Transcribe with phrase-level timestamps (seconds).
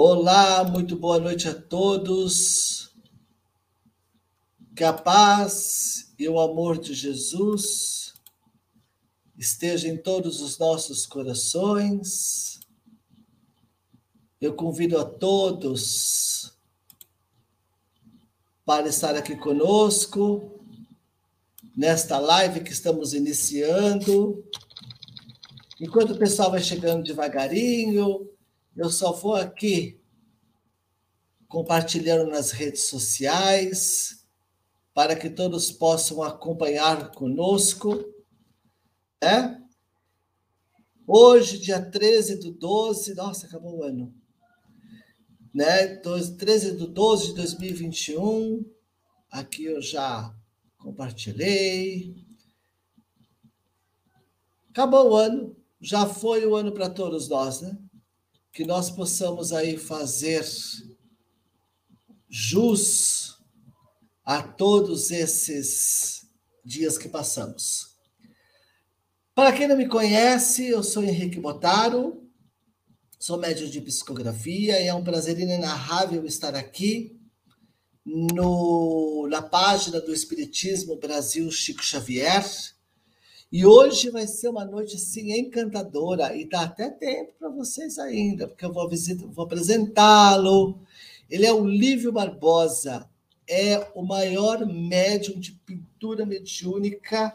[0.00, 2.94] Olá, muito boa noite a todos.
[4.76, 8.14] Que a paz e o amor de Jesus
[9.36, 12.60] esteja em todos os nossos corações.
[14.40, 16.56] Eu convido a todos
[18.64, 20.62] para estar aqui conosco
[21.76, 24.44] nesta live que estamos iniciando.
[25.80, 28.30] Enquanto o pessoal vai chegando devagarinho,
[28.78, 30.00] eu só vou aqui
[31.48, 34.24] compartilhando nas redes sociais
[34.94, 38.04] para que todos possam acompanhar conosco.
[39.20, 39.60] Né?
[41.04, 44.14] Hoje, dia 13 do 12, nossa, acabou o ano.
[45.52, 45.96] Né?
[45.96, 48.64] 13 do 12 de 2021,
[49.28, 50.32] aqui eu já
[50.76, 52.14] compartilhei.
[54.70, 57.76] Acabou o ano, já foi o ano para todos nós, né?
[58.58, 60.44] Que nós possamos aí fazer
[62.28, 63.38] jus
[64.24, 66.26] a todos esses
[66.64, 67.94] dias que passamos.
[69.32, 72.28] Para quem não me conhece, eu sou Henrique Botaro,
[73.16, 77.16] sou médium de psicografia e é um prazer inenarrável estar aqui
[78.04, 82.44] no, na página do Espiritismo Brasil Chico Xavier
[83.50, 88.46] e hoje vai ser uma noite assim encantadora e dá até tempo para vocês ainda,
[88.46, 90.78] porque eu vou visitar, vou apresentá-lo.
[91.30, 93.08] Ele é o Lívio Barbosa,
[93.48, 97.34] é o maior médium de pintura mediúnica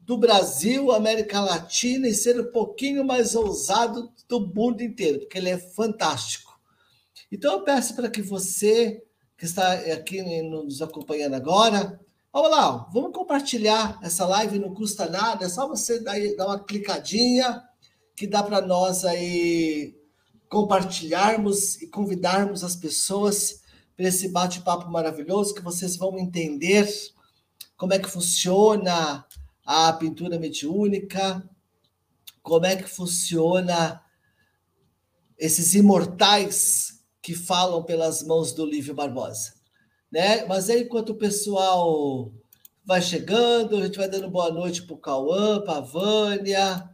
[0.00, 5.50] do Brasil, América Latina e ser um pouquinho mais ousado do mundo inteiro, porque ele
[5.50, 6.58] é fantástico.
[7.30, 9.04] Então eu peço para que você
[9.36, 12.00] que está aqui nos acompanhando agora,
[12.30, 16.62] Vamos lá, vamos compartilhar essa live, não custa nada, é só você dar, dar uma
[16.62, 17.62] clicadinha
[18.14, 19.96] que dá para nós aí
[20.46, 23.62] compartilharmos e convidarmos as pessoas
[23.96, 26.86] para esse bate-papo maravilhoso que vocês vão entender
[27.78, 29.26] como é que funciona
[29.64, 31.42] a pintura mediúnica,
[32.42, 34.02] como é que funciona
[35.38, 39.57] esses imortais que falam pelas mãos do Lívio Barbosa
[40.10, 40.44] né?
[40.46, 42.32] Mas aí, enquanto o pessoal
[42.84, 46.88] vai chegando, a gente vai dando boa noite para o Cauã, para a Vânia,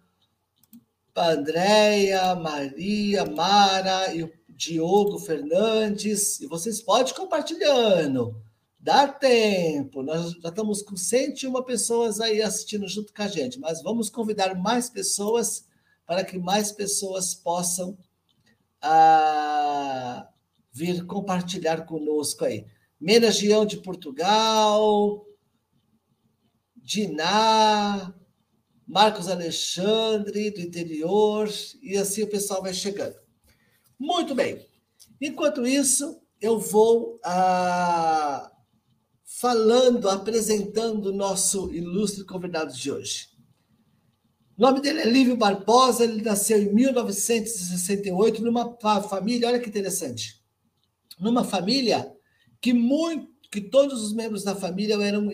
[1.12, 6.40] para a Andréia, Maria, Mara e o Diogo Fernandes.
[6.40, 8.42] E vocês podem compartilhando.
[8.80, 10.02] Dá tempo.
[10.02, 14.54] Nós já estamos com 101 pessoas aí assistindo junto com a gente, mas vamos convidar
[14.54, 15.64] mais pessoas
[16.04, 17.96] para que mais pessoas possam
[18.82, 20.28] ah,
[20.72, 22.66] vir compartilhar conosco aí.
[23.04, 25.26] Menagião de Portugal,
[26.74, 28.14] Diná,
[28.86, 31.46] Marcos Alexandre do interior,
[31.82, 33.14] e assim o pessoal vai chegando.
[33.98, 34.66] Muito bem.
[35.20, 38.50] Enquanto isso, eu vou ah,
[39.26, 43.28] falando, apresentando o nosso ilustre convidado de hoje.
[44.56, 50.42] O nome dele é Lívio Barbosa, ele nasceu em 1968 numa família, olha que interessante,
[51.20, 52.13] numa família
[52.64, 55.28] que muito, que todos os membros da família eram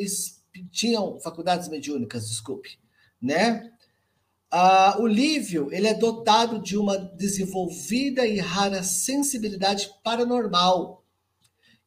[0.73, 2.77] tinham faculdades mediúnicas, desculpe,
[3.23, 3.71] né?
[4.51, 11.05] Ah, o Lívio ele é dotado de uma desenvolvida e rara sensibilidade paranormal,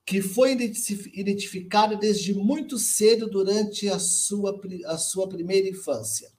[0.05, 6.31] que foi identificada desde muito cedo durante a sua, a sua primeira infância.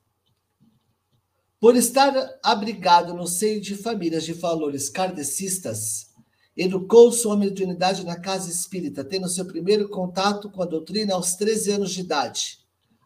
[1.60, 6.13] Por estar abrigado no seio de famílias de valores kardecistas,
[6.56, 11.72] Educou sua mediunidade na casa espírita, tendo seu primeiro contato com a doutrina aos 13
[11.72, 12.60] anos de idade.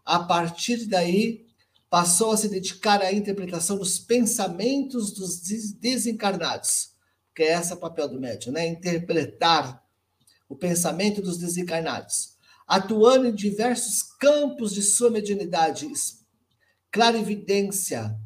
[0.05, 1.46] A partir daí,
[1.90, 5.40] passou a se dedicar à interpretação dos pensamentos dos
[5.81, 6.90] desencarnados,
[7.34, 8.67] que é esse o papel do médium, né?
[8.67, 9.82] Interpretar
[10.49, 12.37] o pensamento dos desencarnados,
[12.67, 15.90] atuando em diversos campos de sua mediunidade,
[16.90, 18.19] clarividência,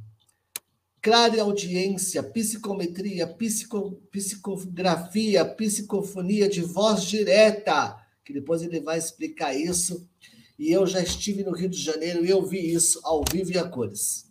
[1.03, 10.09] clareaudiência, psicometria, psico, psicografia, psicofonia de voz direta, que depois ele vai explicar isso.
[10.57, 13.59] E eu já estive no Rio de Janeiro e eu vi isso ao vivo e
[13.59, 14.31] a cores.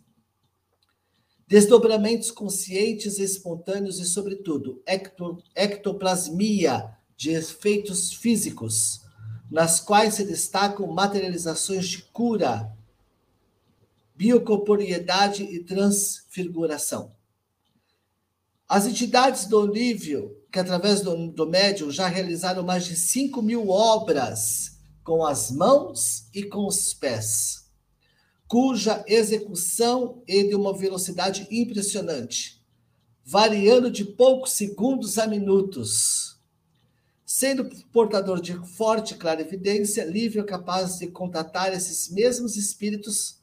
[1.46, 9.02] Desdobramentos conscientes e espontâneos e, sobretudo, ecto, ectoplasmia de efeitos físicos,
[9.50, 12.74] nas quais se destacam materializações de cura,
[14.22, 17.12] biocorporeidade e transfiguração.
[18.68, 23.68] As entidades do Olívio, que através do, do médium já realizaram mais de 5 mil
[23.68, 27.68] obras com as mãos e com os pés,
[28.46, 32.64] cuja execução é de uma velocidade impressionante,
[33.24, 36.38] variando de poucos segundos a minutos.
[37.26, 43.41] Sendo portador de forte clarividência, Lívio é capaz de contatar esses mesmos espíritos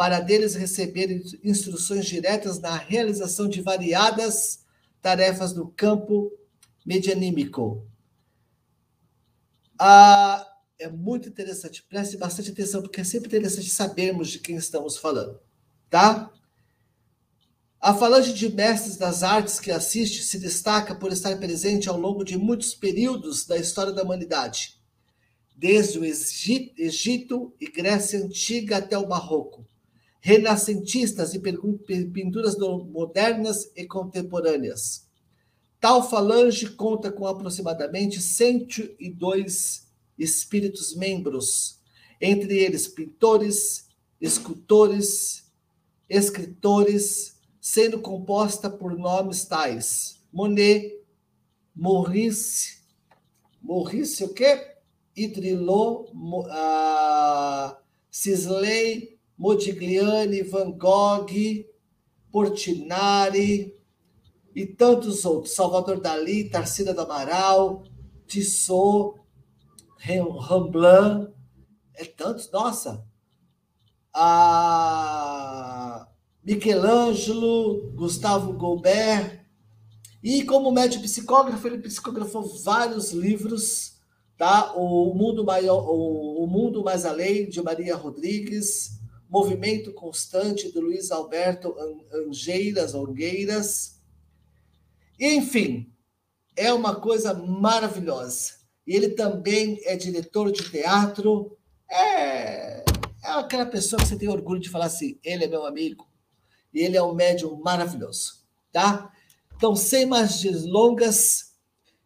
[0.00, 4.64] para deles receber instruções diretas na realização de variadas
[5.02, 6.32] tarefas no campo
[6.86, 7.86] medianímico.
[9.78, 10.42] Ah,
[10.78, 15.38] é muito interessante, preste bastante atenção, porque é sempre interessante sabermos de quem estamos falando,
[15.90, 16.32] tá?
[17.78, 22.24] A falange de mestres das artes que assiste se destaca por estar presente ao longo
[22.24, 24.80] de muitos períodos da história da humanidade,
[25.54, 29.69] desde o Egito e Grécia Antiga até o Marrocos,
[30.20, 35.08] renascentistas e pinturas modernas e contemporâneas.
[35.80, 39.88] Tal falange conta com aproximadamente 102
[40.18, 41.80] espíritos membros,
[42.20, 43.88] entre eles pintores,
[44.20, 45.50] escultores,
[46.08, 51.00] escritores, sendo composta por nomes tais Monet,
[51.74, 52.78] Maurice,
[53.60, 54.76] Maurice o quê?
[55.16, 57.76] Idrillo, uh,
[58.10, 61.30] Sisley, Modigliani, Van Gogh,
[62.30, 63.74] Portinari
[64.54, 65.54] e tantos outros.
[65.54, 67.84] Salvador Dali, Tarsila do Amaral,
[68.26, 69.18] Tissot,
[69.96, 71.32] Rembrandt,
[71.94, 73.02] é tantos, nossa.
[74.12, 76.06] A
[76.44, 79.40] Michelangelo, Gustavo Goubert.
[80.22, 83.98] E como médico psicógrafo, ele psicografou vários livros,
[84.36, 84.74] tá?
[84.76, 88.99] O Mundo Maior, o Mundo Mais Além de Maria Rodrigues,
[89.30, 91.76] Movimento Constante, do Luiz Alberto
[92.12, 94.00] Angeiras, Ongueiras.
[95.20, 95.92] Enfim,
[96.56, 98.54] é uma coisa maravilhosa.
[98.84, 101.56] E ele também é diretor de teatro.
[101.88, 102.84] É, é
[103.22, 106.08] aquela pessoa que você tem orgulho de falar assim: ele é meu amigo.
[106.74, 108.40] E ele é um médium maravilhoso.
[108.72, 109.12] Tá?
[109.54, 111.52] Então, sem mais delongas,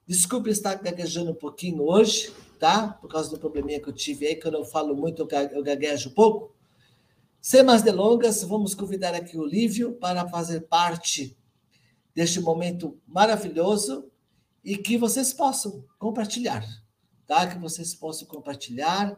[0.07, 2.89] desculpe estar gaguejando um pouquinho hoje, tá?
[3.01, 6.54] Por causa do probleminha que eu tive aí, quando eu falo muito, eu gaguejo pouco.
[7.47, 11.37] Sem mais delongas, vamos convidar aqui o Lívio para fazer parte
[12.15, 14.07] deste momento maravilhoso
[14.65, 16.67] e que vocês possam compartilhar,
[17.27, 17.47] tá?
[17.47, 19.15] Que vocês possam compartilhar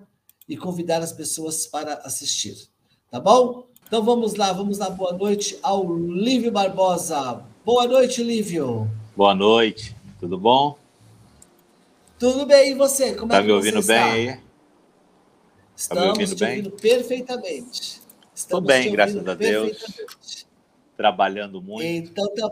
[0.49, 2.69] e convidar as pessoas para assistir,
[3.13, 3.69] tá bom?
[3.87, 7.45] Então vamos lá, vamos dar boa noite ao Lívio Barbosa.
[7.65, 8.91] Boa noite, Lívio.
[9.17, 10.77] Boa noite, tudo bom?
[12.19, 13.15] Tudo bem, e você?
[13.15, 14.41] Como tá é que me ouvindo bem aí?
[15.77, 16.59] Estamos tá me ouvindo bem?
[16.59, 18.06] ouvindo perfeitamente.
[18.37, 20.47] Estou bem, graças a Deus.
[20.95, 22.11] Trabalhando muito.
[22.11, 22.51] Então, tá...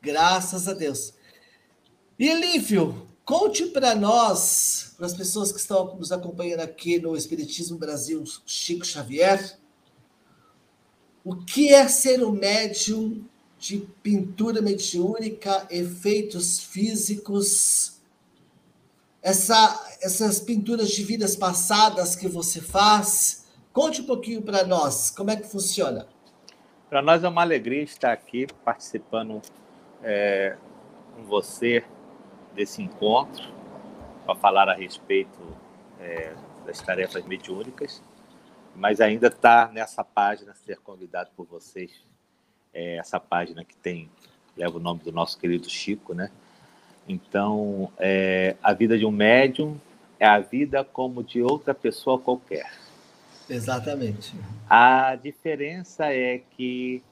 [0.00, 1.12] graças a Deus.
[2.18, 7.76] E Lívio, conte para nós, para as pessoas que estão nos acompanhando aqui no Espiritismo
[7.76, 9.58] Brasil, Chico Xavier,
[11.22, 13.26] o que é ser um médium
[13.58, 18.00] de pintura mediúnica, efeitos físicos,
[19.20, 23.47] essa, essas pinturas de vidas passadas que você faz,
[23.78, 26.08] Conte um pouquinho para nós, como é que funciona?
[26.90, 29.40] Para nós é uma alegria estar aqui participando
[30.02, 30.56] é,
[31.14, 31.84] com você
[32.56, 33.44] desse encontro
[34.26, 35.38] para falar a respeito
[36.00, 36.34] é,
[36.66, 38.02] das tarefas mediúnicas,
[38.74, 42.04] mas ainda está nessa página, ser convidado por vocês,
[42.74, 44.10] é, essa página que tem,
[44.56, 46.32] leva o nome do nosso querido Chico, né?
[47.08, 49.80] Então, é, a vida de um médium
[50.18, 52.87] é a vida como de outra pessoa qualquer
[53.48, 54.34] Exatamente.
[54.68, 57.02] A diferença é que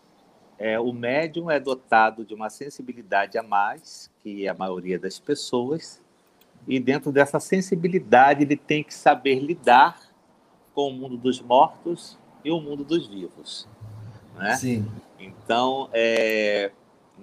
[0.59, 6.00] é, o médium é dotado de uma sensibilidade a mais que a maioria das pessoas,
[6.66, 10.00] e dentro dessa sensibilidade ele tem que saber lidar
[10.75, 13.69] com o mundo dos mortos e o mundo dos vivos.
[14.37, 14.57] Né?
[14.57, 14.87] Sim.
[15.19, 16.71] Então, é,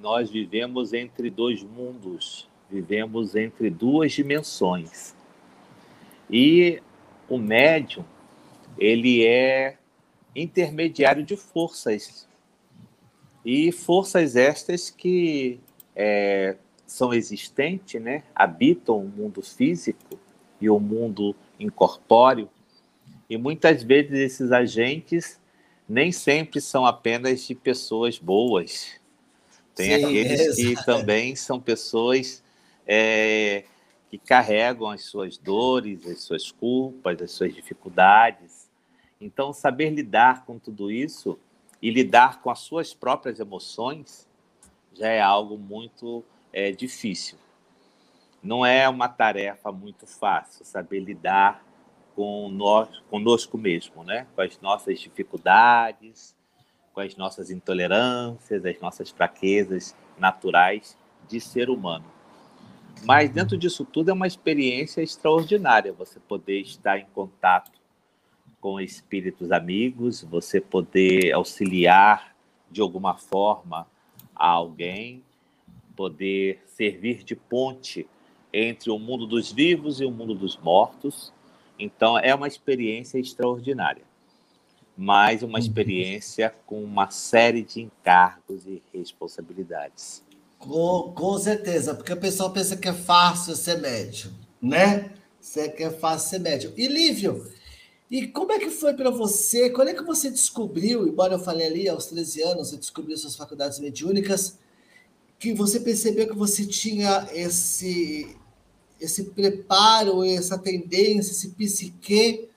[0.02, 5.16] nós vivemos entre dois mundos, vivemos entre duas dimensões.
[6.30, 6.82] E
[7.30, 8.06] o médium,
[8.78, 9.78] ele é
[10.36, 12.28] intermediário de forças.
[13.46, 15.60] E forças estas que
[15.96, 18.24] é, são existentes, né?
[18.34, 20.20] habitam o mundo físico
[20.60, 22.50] e o mundo incorpóreo,
[23.30, 25.40] e muitas vezes esses agentes
[25.88, 29.00] nem sempre são apenas de pessoas boas.
[29.76, 32.44] Tem Sim, aqueles que também são pessoas
[32.88, 33.64] é,
[34.10, 38.63] que carregam as suas dores, as suas culpas, as suas dificuldades
[39.20, 41.40] então, saber lidar com tudo isso
[41.82, 44.28] e lidar com as suas próprias emoções
[44.94, 47.38] já é algo muito é, difícil.
[48.42, 51.66] Não é uma tarefa muito fácil saber lidar
[52.16, 54.28] com nós, conosco mesmo, né?
[54.36, 56.36] com as nossas dificuldades,
[56.94, 62.06] com as nossas intolerâncias, as nossas fraquezas naturais de ser humano.
[63.04, 67.83] Mas dentro disso tudo é uma experiência extraordinária você poder estar em contato
[68.64, 72.34] com espíritos amigos, você poder auxiliar
[72.72, 73.86] de alguma forma
[74.34, 75.22] a alguém,
[75.98, 78.08] poder servir de ponte
[78.54, 81.34] entre o mundo dos vivos e o mundo dos mortos.
[81.78, 84.04] Então é uma experiência extraordinária,
[84.98, 85.66] mas uma uhum.
[85.66, 90.24] experiência com uma série de encargos e responsabilidades.
[90.58, 95.12] Com, com certeza, porque o pessoal pensa que é fácil ser médium, né?
[95.42, 96.72] Você que é fácil ser médium.
[96.78, 97.46] E Lívio,
[98.14, 99.72] e como é que foi para você?
[99.72, 103.36] Quando é que você descobriu, embora eu falei ali aos 13 anos, você descobriu suas
[103.36, 104.60] faculdades mediúnicas,
[105.40, 108.38] que você percebeu que você tinha esse
[109.02, 112.48] esse preparo, essa tendência, esse psique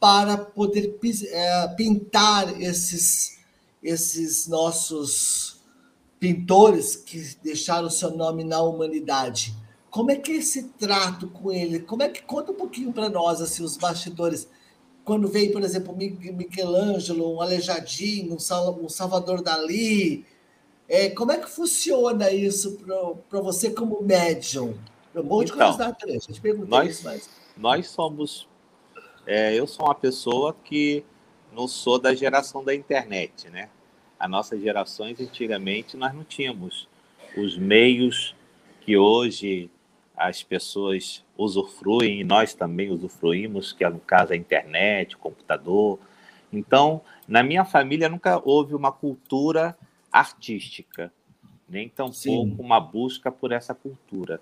[0.00, 0.98] para poder
[1.28, 3.38] é, pintar esses
[3.80, 5.60] esses nossos
[6.18, 9.54] pintores que deixaram seu nome na humanidade.
[9.88, 11.78] Como é que é esse trato com ele?
[11.78, 14.48] Como é que conta um pouquinho para nós assim os bastidores?
[15.06, 20.26] Quando veio, por exemplo, Michelangelo, um Aleijadinho, um Salvador Dali,
[20.86, 22.78] é, como é que funciona isso
[23.30, 24.74] para você como médium?
[25.14, 27.30] Eu morro de então, curiosidade também, a gente pergunta nós, isso, mas...
[27.56, 28.46] Nós somos...
[29.26, 31.02] É, eu sou uma pessoa que
[31.50, 33.70] não sou da geração da internet, né?
[34.18, 36.88] as nossas gerações, antigamente, nós não tínhamos
[37.36, 38.34] os meios
[38.80, 39.70] que hoje
[40.16, 45.98] as pessoas usufruem, e nós também usufruímos, que é no caso a internet, o computador.
[46.52, 49.76] Então, na minha família nunca houve uma cultura
[50.10, 51.12] artística,
[51.68, 54.40] nem tampouco uma busca por essa cultura.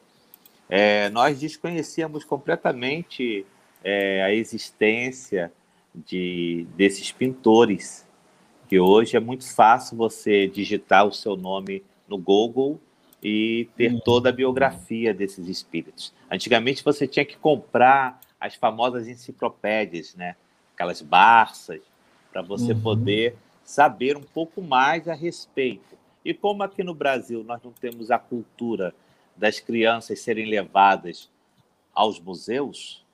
[0.69, 3.45] É, nós desconhecíamos completamente
[3.83, 5.53] é, a existência
[5.95, 8.07] de, desses pintores
[8.69, 12.81] que hoje é muito fácil você digitar o seu nome no Google
[13.25, 14.01] e ter uhum.
[14.01, 16.13] toda a biografia desses espíritos.
[16.31, 20.37] Antigamente você tinha que comprar as famosas enciclopédias, né?
[20.75, 21.81] Aquelas barças
[22.31, 22.81] para você uhum.
[22.83, 25.97] poder saber um pouco mais a respeito.
[26.23, 28.95] E como aqui no Brasil nós não temos a cultura
[29.35, 31.31] das crianças serem levadas
[31.95, 33.05] aos museus,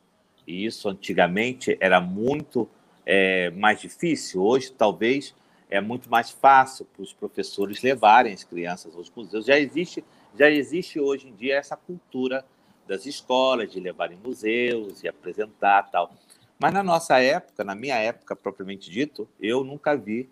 [0.46, 2.68] e isso antigamente era muito
[3.06, 5.34] é, mais difícil, hoje talvez
[5.70, 9.46] é muito mais fácil para os professores levarem as crianças aos museus.
[9.46, 10.04] Já existe,
[10.36, 12.44] já existe hoje em dia essa cultura
[12.88, 16.12] das escolas de levarem museus e apresentar tal.
[16.58, 20.28] Mas na nossa época, na minha época propriamente dito, eu nunca vi,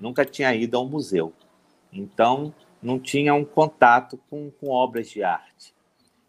[0.00, 1.32] nunca tinha ido a um museu.
[1.92, 2.52] Então,
[2.82, 5.72] não tinha um contato com, com obras de arte.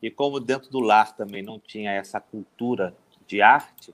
[0.02, 3.94] E como dentro do lar também não tinha essa cultura de arte,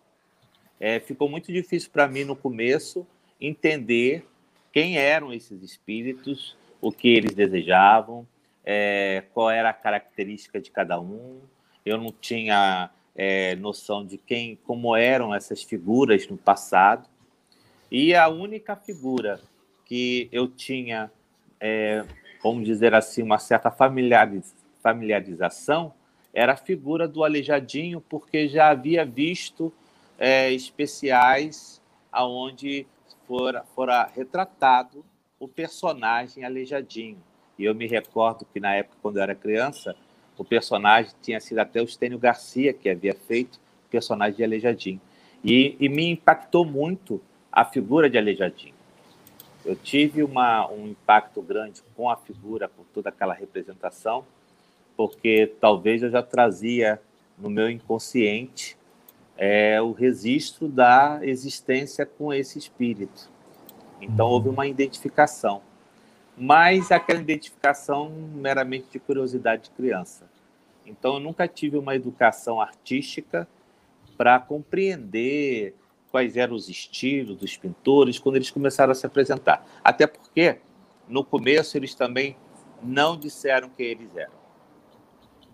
[0.78, 3.08] é, ficou muito difícil para mim no começo
[3.40, 4.28] entender
[4.72, 8.26] quem eram esses espíritos, o que eles desejavam,
[8.64, 11.40] é, qual era a característica de cada um.
[11.86, 17.08] Eu não tinha é, noção de quem, como eram essas figuras no passado.
[17.92, 19.42] E a única figura
[19.86, 21.12] que eu tinha,
[21.60, 22.06] é,
[22.42, 25.94] vamos dizer assim, uma certa familiariz, familiarização
[26.34, 29.74] era a figura do Aleijadinho, porque já havia visto
[30.18, 32.88] é, especiais aonde
[33.32, 35.06] fora, fora retratado
[35.40, 37.18] o personagem Aleijadinho.
[37.58, 39.96] E eu me recordo que na época, quando eu era criança,
[40.38, 43.56] o personagem tinha sido até o Estênio Garcia que havia feito
[43.88, 45.00] o personagem de Aleijadinho.
[45.42, 48.76] E, e me impactou muito a figura de Aleijadinho.
[49.64, 54.26] Eu tive uma, um impacto grande com a figura, com toda aquela representação,
[54.98, 57.00] porque talvez eu já trazia
[57.38, 58.76] no meu inconsciente
[59.38, 63.30] é o registro da existência com esse espírito.
[64.00, 65.62] Então houve uma identificação,
[66.38, 70.30] mas aquela identificação meramente de curiosidade de criança.
[70.86, 73.48] Então eu nunca tive uma educação artística
[74.18, 75.76] para compreender
[76.12, 79.66] quais eram os estilos dos pintores quando eles começaram a se apresentar.
[79.84, 80.58] Até porque
[81.08, 82.36] no começo eles também
[82.84, 84.41] não disseram quem eles eram.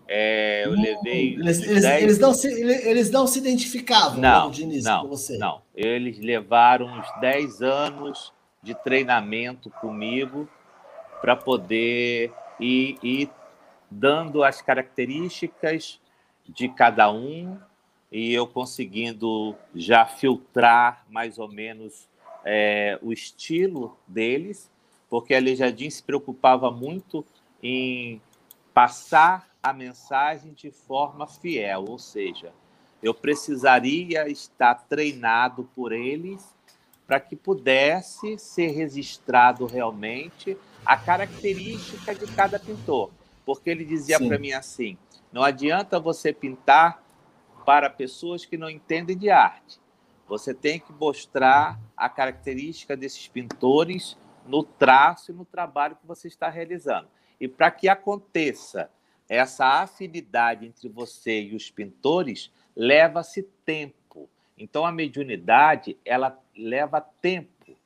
[0.08, 1.34] É, eu levei.
[1.34, 5.36] Eles, eles, eles, não se, eles não se identificavam não, de início não, com você?
[5.36, 10.48] Não, eles levaram uns 10 anos de treinamento comigo
[11.20, 13.30] para poder ir, ir
[13.90, 16.00] dando as características
[16.48, 17.58] de cada um
[18.10, 22.08] e eu conseguindo já filtrar mais ou menos
[22.44, 24.70] é, o estilo deles,
[25.10, 27.24] porque a Lejadinho se preocupava muito
[27.62, 28.20] em
[28.78, 32.52] passar a mensagem de forma fiel, ou seja,
[33.02, 36.54] eu precisaria estar treinado por eles
[37.04, 40.56] para que pudesse ser registrado realmente
[40.86, 43.10] a característica de cada pintor.
[43.44, 44.96] Porque ele dizia para mim assim:
[45.32, 47.02] não adianta você pintar
[47.66, 49.80] para pessoas que não entendem de arte.
[50.28, 54.16] Você tem que mostrar a característica desses pintores
[54.46, 57.08] no traço e no trabalho que você está realizando.
[57.40, 58.90] E para que aconteça
[59.28, 64.28] essa afinidade entre você e os pintores, leva-se tempo.
[64.56, 67.76] Então a mediunidade, ela leva tempo,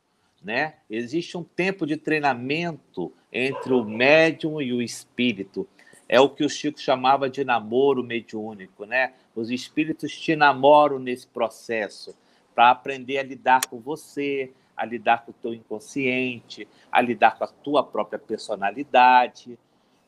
[0.43, 0.77] né?
[0.89, 5.69] Existe um tempo de treinamento entre o médium e o espírito.
[6.09, 9.15] É o que o Chico chamava de namoro mediúnico, né?
[9.35, 12.15] Os espíritos te namoram nesse processo
[12.55, 17.45] para aprender a lidar com você, a lidar com o teu inconsciente, a lidar com
[17.45, 19.57] a tua própria personalidade.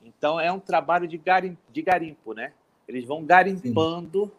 [0.05, 2.53] Então é um trabalho de garimpo, de garimpo né?
[2.89, 4.33] Eles vão garimpando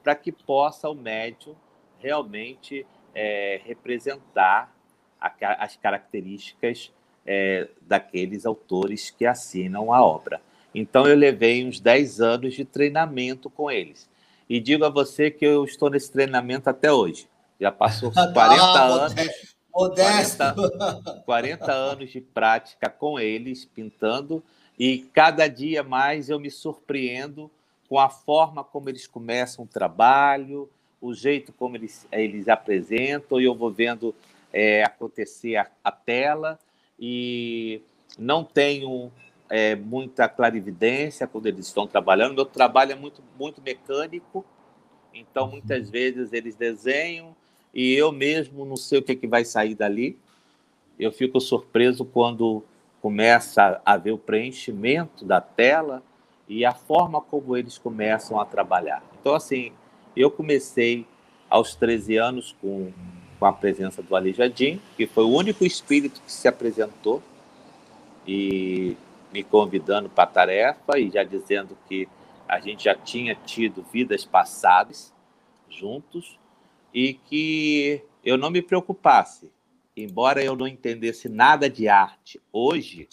[0.00, 1.56] para que possa o médium
[1.98, 4.72] realmente é, representar
[5.20, 5.32] a,
[5.64, 6.92] as características
[7.26, 10.40] é, daqueles autores que assinam a obra.
[10.72, 14.08] Então eu levei uns 10 anos de treinamento com eles.
[14.48, 17.28] E digo a você que eu estou nesse treinamento até hoje.
[17.60, 19.14] Já passou 40 ah, anos.
[19.74, 20.44] Modesto.
[20.54, 24.42] 40, 40 anos de prática com eles, pintando,
[24.78, 27.50] e cada dia mais eu me surpreendo
[27.88, 30.68] com a forma como eles começam o trabalho,
[31.00, 34.14] o jeito como eles, eles apresentam, e eu vou vendo
[34.52, 36.58] é, acontecer a, a, tela,
[36.98, 37.80] e
[38.18, 39.12] não tenho
[39.48, 42.34] é, muita clarividência quando eles estão trabalhando.
[42.34, 44.44] Meu trabalho é muito, muito mecânico,
[45.14, 45.52] então uhum.
[45.52, 47.34] muitas vezes eles desenham
[47.78, 50.18] e eu mesmo não sei o que, é que vai sair dali.
[50.98, 52.64] Eu fico surpreso quando
[53.00, 56.02] começa a ver o preenchimento da tela
[56.48, 59.00] e a forma como eles começam a trabalhar.
[59.20, 59.70] Então, assim,
[60.16, 61.06] eu comecei
[61.48, 62.92] aos 13 anos com,
[63.38, 67.22] com a presença do Aleijadinho, que foi o único espírito que se apresentou
[68.26, 68.96] e
[69.32, 72.08] me convidando para a tarefa e já dizendo que
[72.48, 75.14] a gente já tinha tido vidas passadas
[75.70, 76.36] juntos
[76.92, 79.50] e que eu não me preocupasse.
[79.96, 83.08] Embora eu não entendesse nada de arte hoje,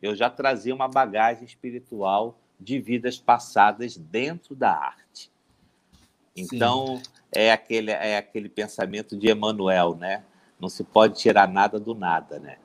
[0.00, 5.30] eu já trazia uma bagagem espiritual de vidas passadas dentro da arte.
[6.36, 7.02] Então,
[7.32, 10.24] é aquele, é aquele pensamento de Emmanuel, né?
[10.58, 12.58] Não se pode tirar nada do nada, né?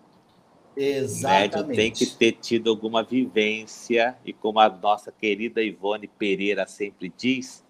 [0.78, 1.56] Exatamente.
[1.56, 6.68] O médium tem que ter tido alguma vivência, e como a nossa querida Ivone Pereira
[6.68, 7.65] sempre diz,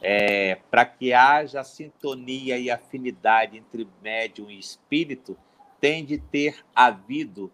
[0.00, 5.36] é, para que haja sintonia e afinidade entre médium e espírito,
[5.80, 7.50] tem de ter havido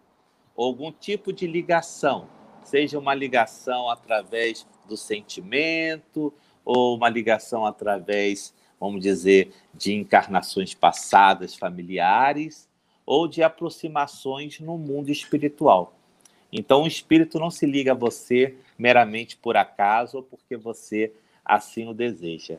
[0.55, 2.27] algum tipo de ligação,
[2.63, 11.55] seja uma ligação através do sentimento, ou uma ligação através, vamos dizer, de encarnações passadas
[11.55, 12.67] familiares,
[13.05, 15.93] ou de aproximações no mundo espiritual.
[16.51, 21.13] Então, o espírito não se liga a você meramente por acaso ou porque você
[21.45, 22.57] assim o deseja.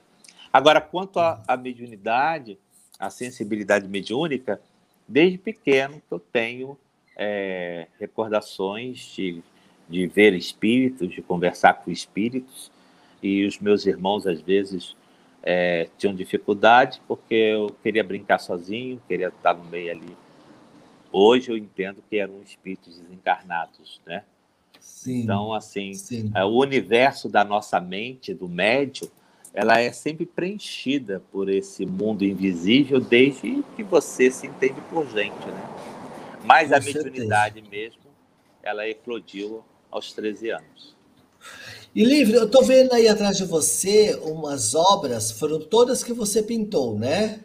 [0.52, 2.58] Agora, quanto à mediunidade,
[2.98, 4.60] a sensibilidade mediúnica,
[5.06, 6.78] desde pequeno que eu tenho
[7.16, 9.42] é, recordações de,
[9.88, 12.70] de ver espíritos, de conversar com espíritos,
[13.22, 14.96] e os meus irmãos, às vezes,
[15.42, 20.16] é, tinham dificuldade porque eu queria brincar sozinho, queria estar no meio ali.
[21.12, 24.24] Hoje eu entendo que eram espíritos desencarnados, né?
[24.86, 26.30] Sim, então, assim, sim.
[26.34, 29.08] É, o universo da nossa mente, do médium,
[29.52, 35.46] ela é sempre preenchida por esse mundo invisível desde que você se entende por gente,
[35.46, 35.68] né?
[36.44, 38.02] Mas Com a mediunidade mesmo,
[38.62, 40.96] ela eclodiu aos 13 anos.
[41.94, 46.42] E Livre, eu estou vendo aí atrás de você umas obras, foram todas que você
[46.42, 47.44] pintou, né?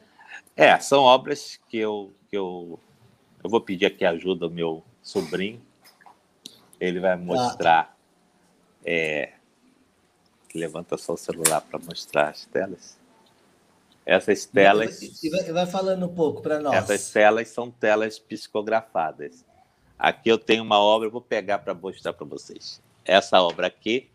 [0.56, 2.80] É, são obras que eu, que eu,
[3.44, 5.62] eu vou pedir aqui ajuda ao meu sobrinho,
[6.82, 7.96] ele vai mostrar.
[7.96, 8.02] Ah.
[8.84, 9.34] É,
[10.56, 13.00] levanta só o celular para mostrar as telas.
[14.04, 15.00] Essas telas.
[15.24, 16.74] E vai, vai falando um pouco para nós.
[16.74, 19.46] Essas telas são telas psicografadas.
[19.98, 22.82] Aqui eu tenho uma obra, eu vou pegar para mostrar para vocês.
[23.06, 24.10] Essa obra aqui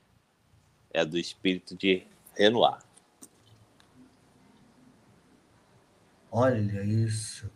[0.90, 2.78] é do espírito de Renoir.
[6.32, 7.48] Olha isso.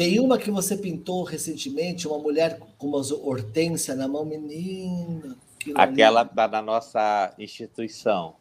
[0.00, 5.36] Tem uma que você pintou recentemente, uma mulher com uma hortênsia na mão, menina.
[5.74, 8.34] Aquela da, da nossa instituição.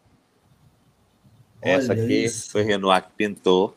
[1.62, 2.50] Olha essa aqui isso.
[2.50, 3.76] foi Renoir que pintou.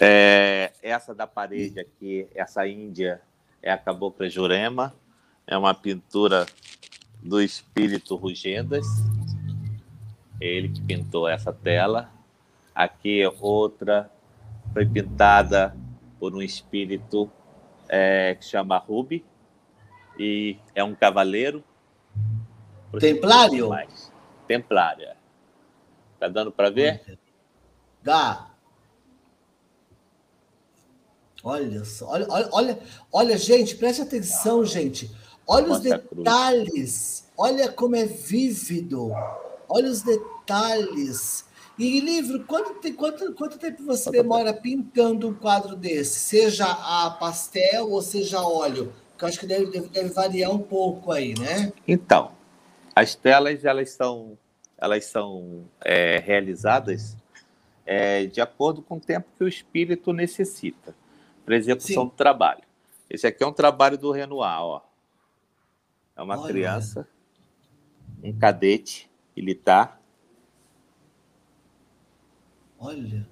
[0.00, 3.20] É, essa da parede aqui, essa Índia,
[3.60, 4.94] é a Cabocla Jurema.
[5.44, 6.46] É uma pintura
[7.20, 8.86] do espírito Rugendas.
[10.40, 12.12] Ele que pintou essa tela.
[12.72, 14.08] Aqui outra
[14.72, 15.74] foi pintada
[16.18, 17.30] por um espírito
[17.88, 19.24] é, que chama Ruby,
[20.18, 21.62] e é um cavaleiro.
[22.98, 23.70] Templário?
[24.46, 25.06] Templário.
[25.06, 25.16] É.
[26.18, 27.18] Tá dando para ver?
[28.02, 28.50] Dá.
[31.44, 32.78] Olha só, olha, olha, olha,
[33.12, 35.14] olha, gente, preste atenção, gente.
[35.46, 39.12] Olha os detalhes, olha como é vívido,
[39.68, 41.45] olha os detalhes.
[41.78, 46.18] E livro, quanto, quanto, quanto tempo você demora pintando um quadro desse?
[46.18, 48.92] Seja a pastel ou seja a óleo?
[49.10, 51.72] Porque eu acho que deve, deve, deve variar um pouco aí, né?
[51.86, 52.32] Então,
[52.94, 54.38] as telas elas são,
[54.78, 57.14] elas são é, realizadas
[57.84, 60.94] é, de acordo com o tempo que o espírito necessita
[61.44, 62.08] para execução Sim.
[62.08, 62.62] do trabalho.
[63.08, 64.82] Esse aqui é um trabalho do Renoir, ó.
[66.16, 66.48] É uma Olha.
[66.48, 67.06] criança,
[68.22, 70.00] um cadete militar.
[72.78, 73.26] Olha.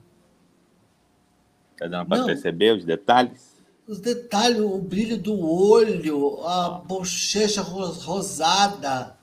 [1.77, 3.55] Tá dando para perceber os detalhes?
[3.87, 9.17] Os detalhes, o brilho do olho, a bochecha rosada.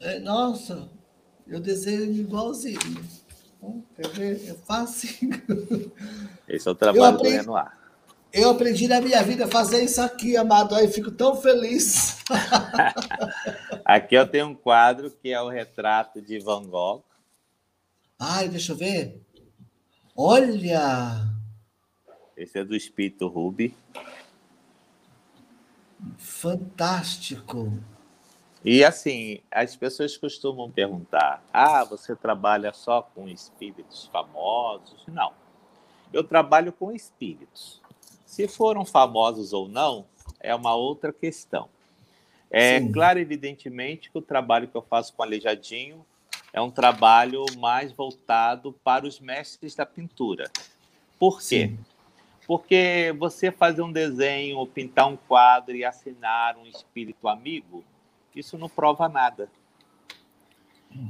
[0.00, 0.88] É, nossa,
[1.46, 2.78] eu desenho igualzinho.
[3.96, 4.50] Quer ver?
[4.50, 5.10] É fácil.
[6.48, 7.72] Esse é o trabalho aprendi, do Renoir.
[8.32, 10.74] Eu aprendi na minha vida a fazer isso aqui, amado.
[10.74, 12.18] Aí fico tão feliz.
[13.84, 17.02] aqui eu tenho um quadro que é o retrato de Van Gogh.
[18.22, 19.18] Ai, deixa eu ver.
[20.14, 21.26] Olha!
[22.36, 23.74] Esse é do espírito Ruby.
[26.18, 27.72] Fantástico.
[28.62, 35.02] E assim, as pessoas costumam perguntar: ah, você trabalha só com espíritos famosos?
[35.08, 35.32] Não.
[36.12, 37.80] Eu trabalho com espíritos.
[38.26, 40.04] Se foram famosos ou não,
[40.40, 41.70] é uma outra questão.
[42.50, 42.92] É Sim.
[42.92, 46.04] claro, evidentemente, que o trabalho que eu faço com Aleijadinho
[46.52, 50.50] é um trabalho mais voltado para os mestres da pintura.
[51.18, 51.68] Por quê?
[51.68, 51.78] Sim.
[52.46, 57.84] Porque você fazer um desenho, ou pintar um quadro e assinar um espírito amigo,
[58.34, 59.48] isso não prova nada.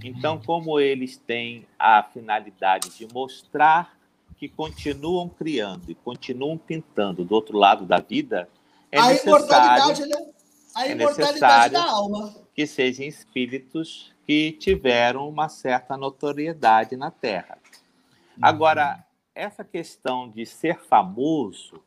[0.04, 3.98] Então, como eles têm a finalidade de mostrar
[4.36, 8.48] que continuam criando e continuam pintando do outro lado da vida,
[8.92, 10.30] é a necessário, né?
[10.74, 12.34] a é necessário da alma.
[12.54, 17.58] que sejam espíritos que tiveram uma certa notoriedade na Terra.
[18.40, 21.82] Agora, essa questão de ser famoso,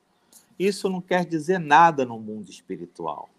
[0.60, 3.30] isso não quer dizer nada no mundo espiritual.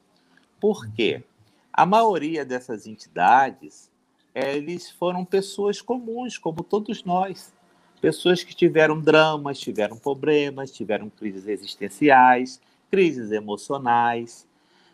[0.59, 1.23] Por quê?
[1.71, 3.91] A maioria dessas entidades,
[4.35, 7.53] eles foram pessoas comuns, como todos nós.
[8.01, 12.59] Pessoas que tiveram dramas, tiveram problemas, tiveram crises existenciais,
[12.91, 14.49] crises emocionais,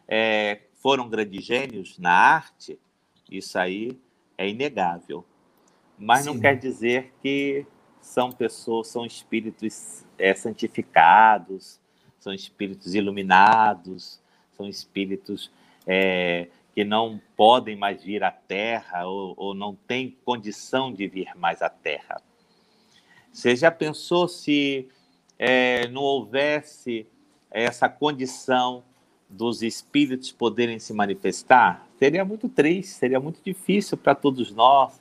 [0.08, 2.76] é, foram grandes gênios na arte,
[3.30, 3.98] isso aí
[4.36, 5.24] é inegável.
[5.98, 6.26] Mas Sim.
[6.26, 7.66] não quer dizer que
[8.00, 11.78] são pessoas, são espíritos é, santificados,
[12.18, 14.20] são espíritos iluminados,
[14.52, 15.50] são espíritos
[15.86, 21.34] é, que não podem mais vir à Terra ou, ou não têm condição de vir
[21.36, 22.22] mais à Terra.
[23.32, 24.88] Você já pensou se
[25.38, 27.06] é, não houvesse
[27.50, 28.84] essa condição
[29.28, 31.89] dos espíritos poderem se manifestar?
[32.00, 34.98] Seria muito triste, seria muito difícil para todos nós,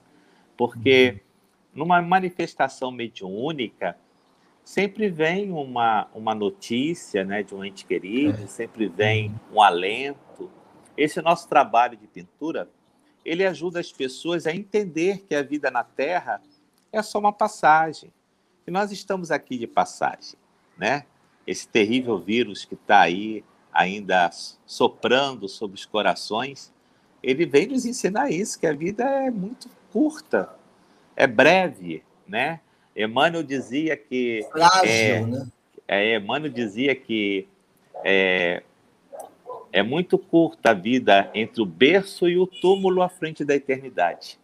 [0.58, 1.86] porque uhum.
[1.86, 3.98] numa manifestação mediúnica
[4.66, 8.48] sempre vem uma, uma notícia né, de um ente querido, é.
[8.48, 9.56] sempre vem uhum.
[9.56, 10.52] um alento,
[10.98, 12.70] esse nosso trabalho de pintura,
[13.24, 16.42] ele ajuda as pessoas a entender que a vida na Terra
[16.92, 18.12] é só uma passagem,
[18.66, 20.38] que nós estamos aqui de passagem,
[20.78, 21.06] né?
[21.48, 24.30] Esse terrível vírus que está aí ainda
[24.66, 26.74] soprando sobre os corações,
[27.22, 30.50] ele vem nos ensinar isso, que a vida é muito curta,
[31.16, 32.60] é breve, né?
[32.96, 34.46] Emmanuel dizia que...
[34.52, 35.48] Frágil, é, né?
[35.88, 37.48] É, Emmanuel dizia que
[38.04, 38.64] é,
[39.72, 44.40] é muito curta a vida entre o berço e o túmulo à frente da eternidade.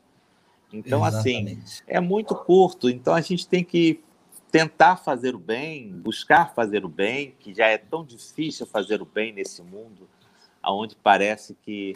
[0.71, 1.63] Então, assim, Exatamente.
[1.63, 2.89] assim, é muito curto.
[2.89, 4.03] Então, a gente tem que
[4.51, 9.05] tentar fazer o bem, buscar fazer o bem, que já é tão difícil fazer o
[9.05, 10.07] bem nesse mundo,
[10.63, 11.93] onde parece que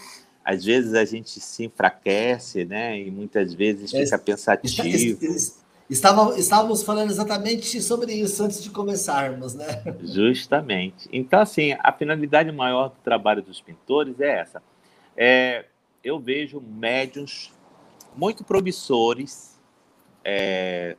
[0.49, 2.99] às vezes a gente se enfraquece, né?
[2.99, 5.19] E muitas vezes fica pensativo.
[5.87, 9.83] Estava, estávamos falando exatamente sobre isso antes de começarmos, né?
[10.01, 11.07] Justamente.
[11.13, 14.63] Então, assim, a finalidade maior do trabalho dos pintores é essa.
[15.15, 15.65] É,
[16.03, 17.53] eu vejo médiums
[18.15, 19.55] muito promissores.
[20.25, 20.97] É,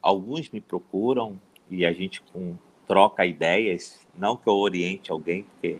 [0.00, 1.38] alguns me procuram
[1.70, 2.56] e a gente com,
[2.86, 4.00] troca ideias.
[4.16, 5.78] Não que eu oriente alguém, porque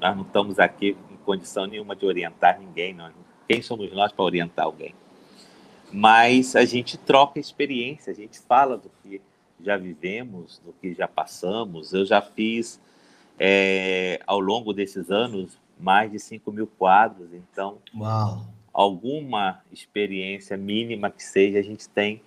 [0.00, 2.94] nós não estamos aqui condição nenhuma de orientar ninguém.
[2.94, 3.10] Não.
[3.48, 4.94] Quem somos nós para orientar alguém?
[5.94, 9.22] mas a gente troca experiência, a gente fala do que
[9.60, 11.92] já vivemos, do que já passamos.
[11.92, 12.80] Eu já fiz,
[13.38, 17.28] é, ao longo desses anos, mais de 5 mil quadros.
[17.32, 18.44] Então, Uau.
[18.72, 22.20] alguma experiência mínima que seja, a gente tem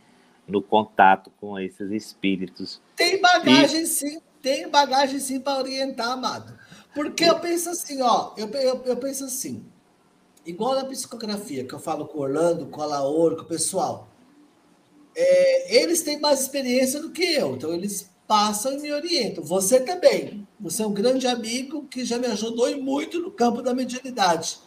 [0.48, 2.82] no contato com esses espíritos.
[2.96, 3.86] Tem bagagem e...
[3.86, 6.57] sim, tem bagagem sim para orientar, amado.
[6.98, 9.64] Porque eu penso assim, ó, eu, eu, eu penso assim,
[10.44, 14.08] igual na psicografia, que eu falo com o Orlando, com a Laura, com o pessoal.
[15.16, 19.44] É, eles têm mais experiência do que eu, então eles passam e me orientam.
[19.44, 20.48] Você também.
[20.60, 24.58] Você é um grande amigo que já me ajudou e muito no campo da mediunidade.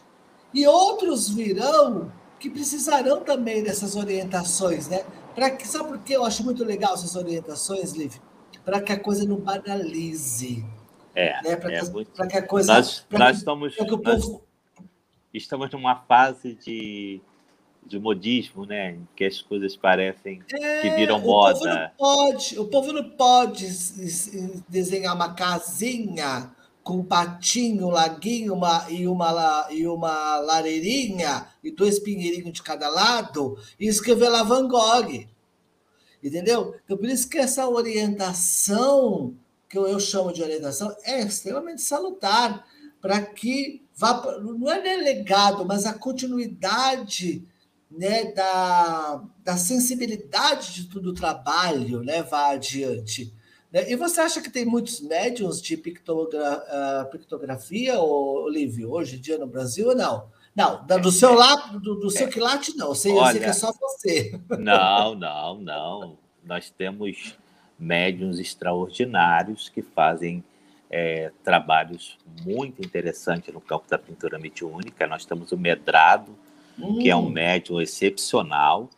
[0.53, 5.03] E outros virão que precisarão também dessas orientações, né?
[5.35, 8.15] Pra que, sabe por que eu acho muito legal essas orientações, Liv?
[8.63, 10.65] Para que a coisa não banalize.
[11.15, 11.55] É, né?
[11.55, 12.11] Para é que, muito...
[12.11, 12.73] que, a coisa.
[12.73, 13.75] Nós, nós estamos.
[13.75, 14.43] que povo...
[15.33, 17.21] estamos numa fase de,
[17.85, 18.97] de modismo, né?
[19.15, 21.59] Que as coisas parecem é, que viram moda.
[21.59, 23.65] O povo não pode, o povo não pode
[24.69, 26.51] desenhar uma casinha
[26.83, 32.63] com um patinho, um laguinho uma, e, uma, e uma lareirinha e dois pinheirinhos de
[32.63, 35.27] cada lado e escrever lá Van Gogh.
[36.23, 36.75] Entendeu?
[36.83, 39.35] Então, por isso que essa orientação,
[39.71, 42.67] que eu, chamo de orientação, é extremamente salutar
[42.99, 47.47] para que vá, não é nem legado, mas a continuidade
[47.89, 53.33] né, da, da sensibilidade de todo o trabalho né, vá adiante.
[53.71, 53.89] Né?
[53.89, 59.37] E você acha que tem muitos médiums de pictogra uh, pictografia, Olívio, hoje em dia
[59.37, 60.29] no Brasil ou não?
[60.53, 62.29] Não, do seu lado, do, do seu é.
[62.29, 62.93] quilate, não.
[62.93, 64.41] Sei, Olha, eu sei que é só você.
[64.59, 66.17] Não, não, não.
[66.43, 67.39] Nós temos
[67.81, 70.43] médiums extraordinários que fazem
[70.89, 75.07] é, trabalhos muito interessantes no campo da pintura mediúnica.
[75.07, 76.37] Nós temos o Medrado,
[76.77, 76.99] hum.
[76.99, 77.29] que é um hum.
[77.29, 78.89] médium excepcional.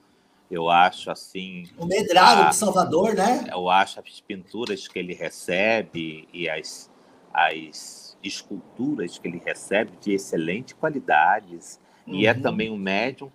[0.52, 1.64] Eu acho assim.
[1.78, 3.46] O Medrado a, de Salvador, né?
[3.50, 6.92] Eu acho as pinturas que ele recebe e as,
[7.34, 11.80] as esculturas que ele recebe de excelente qualidades.
[12.06, 12.16] Uhum.
[12.16, 12.42] E é uhum.
[12.42, 13.32] também um médium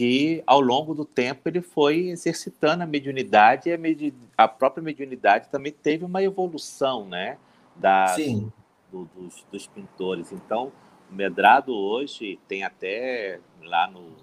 [0.00, 4.82] que, ao longo do tempo, ele foi exercitando a mediunidade e a, medi a própria
[4.82, 7.36] mediunidade também teve uma evolução, né?
[7.76, 8.50] Da, Sim.
[8.90, 10.32] Do, dos, dos pintores.
[10.32, 10.72] Então,
[11.10, 14.16] o Medrado hoje tem até lá no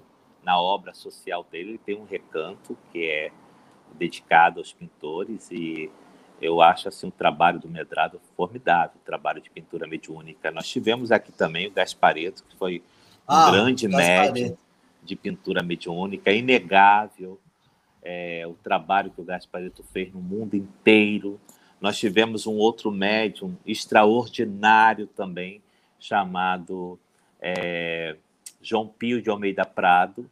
[0.44, 3.32] na obra social dele, ele tem um recanto que é
[3.94, 5.92] dedicado aos pintores e
[6.42, 10.50] eu acho assim um trabalho do Medrado formidável, um trabalho de pintura mediúnica.
[10.50, 12.82] Nós tivemos aqui também o Gaspareto, que foi
[13.30, 14.58] um ah, grande médium
[15.08, 17.40] de pintura mediúnica, inegável
[18.04, 21.40] é, o trabalho que o Gaspareto fez no mundo inteiro.
[21.82, 25.62] Nós tivemos um outro médium extraordinário também,
[26.00, 27.00] chamado
[27.42, 28.16] é,
[28.62, 30.30] João Pio de Almeida Prado,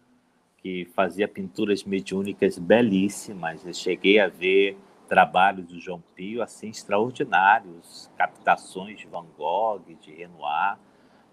[0.58, 3.66] que fazia pinturas mediúnicas belíssimas.
[3.66, 10.12] Eu cheguei a ver trabalhos do João Pio assim extraordinários, captações de Van Gogh, de
[10.14, 10.78] Renoir,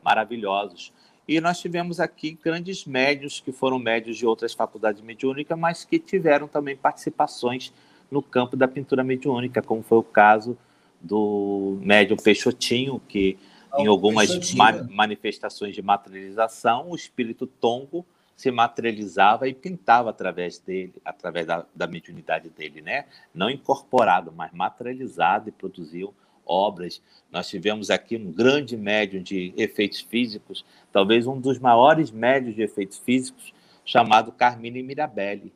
[0.02, 0.92] maravilhosos.
[1.26, 5.98] E nós tivemos aqui grandes médios que foram médios de outras faculdades mediúnicas, mas que
[5.98, 7.72] tiveram também participações
[8.11, 10.58] no campo da pintura mediúnica, como foi o caso
[11.00, 13.38] do médium Peixotinho, que
[13.78, 18.04] em algumas ma manifestações de materialização, o espírito Tongo
[18.37, 23.06] se materializava e pintava através dele, através da, da mediunidade dele, né?
[23.32, 26.12] Não incorporado, mas materializado e produziu
[26.53, 27.03] obras.
[27.31, 32.62] Nós tivemos aqui um grande médium de efeitos físicos, talvez um dos maiores médios de
[32.62, 33.53] efeitos físicos,
[33.85, 35.53] chamado Carmine Mirabelli.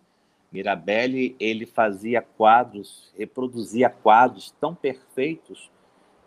[0.50, 5.70] Mirabelli ele fazia quadros, reproduzia quadros tão perfeitos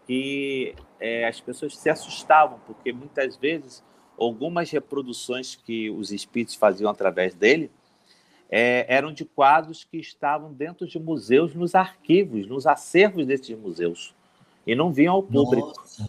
[0.06, 3.84] que é, as pessoas se assustavam, porque muitas vezes
[4.18, 7.72] algumas reproduções que os espíritos faziam através dele
[8.50, 14.16] é, eram de quadros que estavam dentro de museus, nos arquivos, nos acervos desses museus,
[14.70, 15.74] e não vinham ao público.
[15.76, 16.08] Nossa.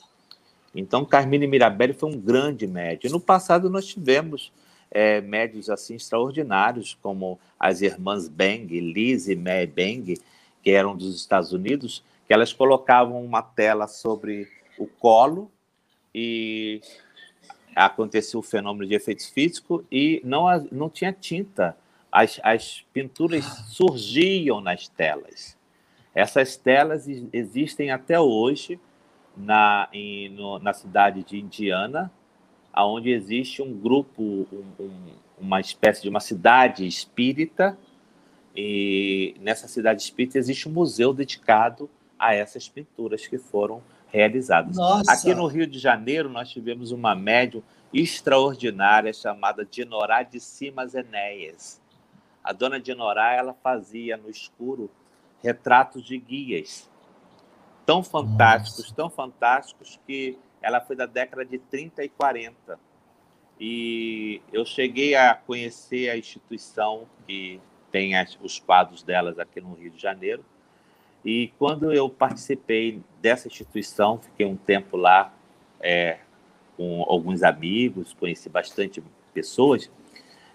[0.75, 3.11] Então, Carmine Mirabelli foi um grande médio.
[3.11, 4.53] No passado, nós tivemos
[4.90, 10.14] é, médios assim extraordinários, como as irmãs Beng, Liz e May Beng,
[10.62, 14.46] que eram dos Estados Unidos, que elas colocavam uma tela sobre
[14.79, 15.51] o colo
[16.14, 16.83] e
[17.75, 21.75] aconteceu o fenômeno de efeitos físicos e não, não tinha tinta.
[22.12, 25.57] As, as pinturas surgiam nas telas.
[26.14, 28.81] Essas telas existem até hoje
[29.37, 32.11] na, em, no, na cidade de Indiana,
[32.77, 34.90] onde existe um grupo, um, um,
[35.38, 37.79] uma espécie de uma cidade espírita,
[38.55, 44.77] e nessa cidade espírita existe um museu dedicado a essas pinturas que foram realizadas.
[44.77, 45.11] Nossa.
[45.12, 51.81] Aqui no Rio de Janeiro, nós tivemos uma médium extraordinária chamada Dinorá de Simas Enéas.
[52.42, 54.90] A dona Dinorá ela fazia no escuro
[55.42, 56.90] retratos de guias
[57.87, 58.94] tão fantásticos, Nossa.
[58.94, 62.79] tão fantásticos que ela foi da década de 30 e 40.
[63.59, 69.74] E eu cheguei a conhecer a instituição que tem as, os quadros delas aqui no
[69.74, 70.44] Rio de Janeiro.
[71.24, 75.35] E quando eu participei dessa instituição, fiquei um tempo lá
[75.81, 76.18] é,
[76.76, 79.03] com alguns amigos, conheci bastante
[79.35, 79.90] pessoas.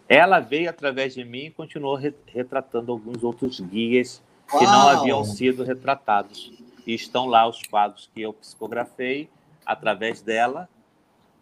[0.07, 5.63] Ela veio através de mim e continuou retratando alguns outros guias que não haviam sido
[5.63, 6.51] retratados
[6.85, 9.29] e estão lá os quadros que eu psicografei
[9.65, 10.69] através dela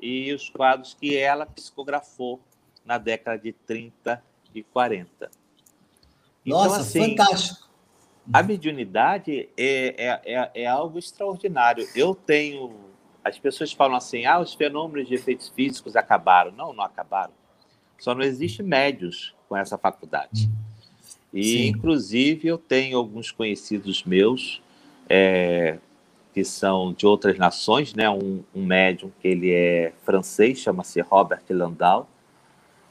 [0.01, 2.39] e os quadros que ela psicografou
[2.85, 5.31] na década de 30 e 40.
[6.45, 7.69] Então, Nossa, assim, fantástico!
[8.31, 11.87] A mediunidade é, é, é, é, algo extraordinário.
[11.93, 12.73] Eu tenho.
[13.23, 16.51] As pessoas falam assim: ah, os fenômenos de efeitos físicos acabaram.
[16.51, 17.33] Não, não acabaram.
[17.99, 20.49] Só não existe médios com essa faculdade.
[21.33, 21.67] E, Sim.
[21.69, 24.61] inclusive, eu tenho alguns conhecidos meus
[25.09, 25.79] é,
[26.33, 28.09] que são de outras nações, né?
[28.09, 32.07] Um, um médium que ele é francês, chama-se Robert Landau,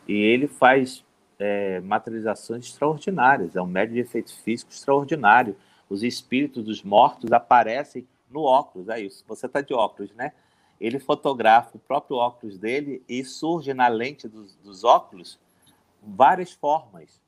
[0.08, 1.04] e ele faz
[1.38, 3.54] é, materializações extraordinárias.
[3.54, 5.56] É um médium de efeito físico extraordinário.
[5.88, 9.24] Os espíritos dos mortos aparecem no óculos, é isso.
[9.28, 10.32] Você está de óculos, né?
[10.80, 15.38] Ele fotografa o próprio óculos dele e surge na lente dos, dos óculos
[16.02, 17.20] várias formas.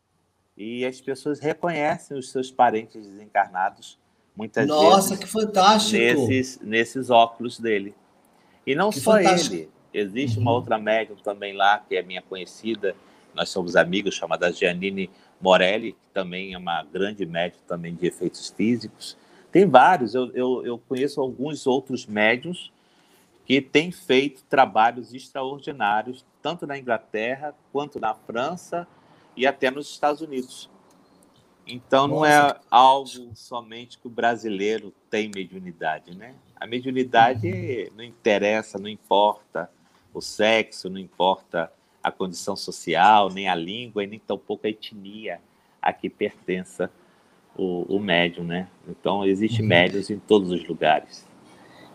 [0.57, 3.99] E as pessoas reconhecem os seus parentes desencarnados
[4.37, 5.25] muitas Nossa, vezes.
[5.25, 5.99] que fantástico!
[5.99, 7.95] Nesses, nesses óculos dele.
[8.67, 9.55] E não que só fantástico.
[9.55, 9.71] ele.
[9.93, 10.43] Existe uhum.
[10.43, 12.97] uma outra médium também lá, que é minha conhecida,
[13.35, 18.49] nós somos amigos, chamada Giannini Morelli, que também é uma grande médium também de efeitos
[18.49, 19.17] físicos.
[19.53, 22.73] Tem vários, eu, eu, eu conheço alguns outros médiums
[23.45, 28.87] que têm feito trabalhos extraordinários, tanto na Inglaterra, quanto na França
[29.37, 30.71] e até nos Estados Unidos.
[31.67, 36.35] Então não é algo somente que o brasileiro tem mediunidade, né?
[36.61, 37.97] A mediunidade uhum.
[37.97, 39.71] não interessa, não importa
[40.13, 45.41] o sexo, não importa a condição social, nem a língua, e nem tampouco a etnia
[45.81, 46.91] a que pertença
[47.57, 48.69] o, o médium, né?
[48.87, 49.69] Então existe uhum.
[49.69, 51.27] médiums em todos os lugares.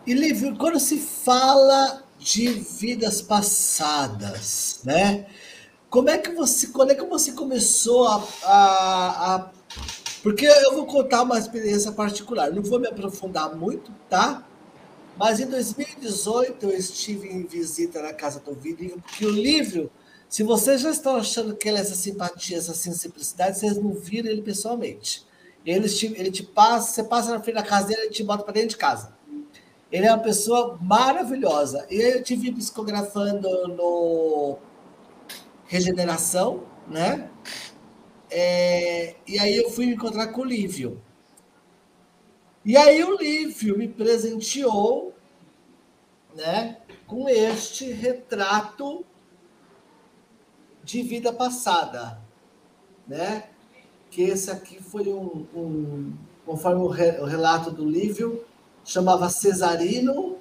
[0.06, 5.26] E Lívio, quando se fala de vidas passadas, né?
[5.90, 9.50] Como é que você, quando é que você começou a, a, a
[10.22, 12.52] porque eu vou contar uma experiência particular.
[12.52, 14.46] Não vou me aprofundar muito, tá?
[15.16, 19.90] Mas em 2018 eu estive em visita na casa do Vilinho, porque o livro,
[20.28, 24.30] se vocês já estão achando que ele é essa simpatia, essa simplicidade, vocês não viram
[24.30, 25.26] ele pessoalmente.
[25.64, 28.42] Ele te, ele te passa, você passa na frente da casa dele, ele te bota
[28.44, 29.12] para dentro de casa.
[29.90, 31.86] Ele é uma pessoa maravilhosa.
[31.90, 34.58] E eu te vi psicografando no
[35.70, 37.30] Regeneração, né?
[38.28, 41.00] É, e aí eu fui me encontrar com o Lívio.
[42.64, 45.14] E aí o Lívio me presenteou
[46.34, 49.04] né, com este retrato
[50.82, 52.20] de vida passada.
[53.06, 53.44] Né?
[54.10, 56.12] Que esse aqui foi um, um
[56.44, 58.44] conforme o, re, o relato do Lívio,
[58.84, 60.36] chamava Cesarino,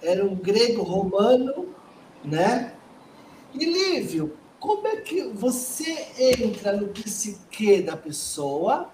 [0.00, 1.74] era um grego romano,
[2.24, 2.72] né?
[3.52, 4.36] E Lívio,
[4.66, 8.90] como é que você entra no psique da pessoa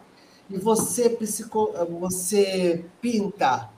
[0.51, 3.71] e você, psico, você pinta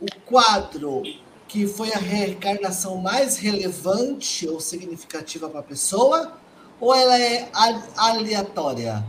[0.00, 1.02] o quadro
[1.48, 6.38] que foi a reencarnação mais relevante ou significativa para a pessoa
[6.80, 7.50] ou ela é
[7.96, 9.04] aleatória?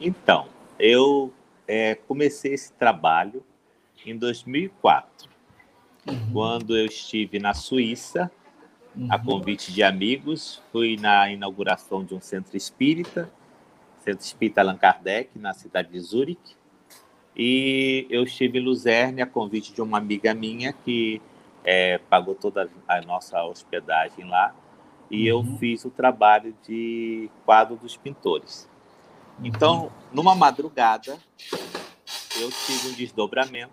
[0.00, 0.46] Então,
[0.78, 1.32] eu
[1.66, 3.42] é, comecei esse trabalho
[4.06, 5.28] em 2004,
[6.06, 6.32] uhum.
[6.32, 8.30] quando eu estive na Suíça
[8.96, 9.08] uhum.
[9.10, 10.62] a convite de amigos.
[10.72, 13.30] Fui na inauguração de um centro espírita,
[14.00, 16.56] Centro Espírita Allan Kardec, na cidade de Zurique.
[17.36, 21.20] E eu estive em Luzerne a convite de uma amiga minha que
[21.64, 24.54] é, pagou toda a nossa hospedagem lá.
[25.10, 25.38] E uhum.
[25.38, 28.68] eu fiz o trabalho de quadro dos pintores.
[29.42, 29.90] Então, uhum.
[30.12, 31.18] numa madrugada,
[32.40, 33.72] eu tive um desdobramento.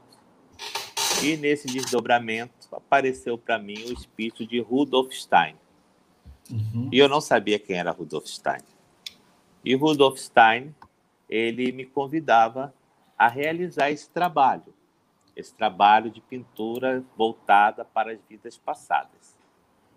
[1.24, 5.56] E nesse desdobramento, apareceu para mim o espírito de Rudolf Stein.
[6.52, 6.90] Uhum.
[6.92, 8.62] E eu não sabia quem era Rudolf Stein.
[9.64, 10.74] E Rudolf Stein,
[11.30, 12.74] ele me convidava
[13.18, 14.74] a realizar esse trabalho,
[15.36, 19.36] esse trabalho de pintura voltada para as vidas passadas.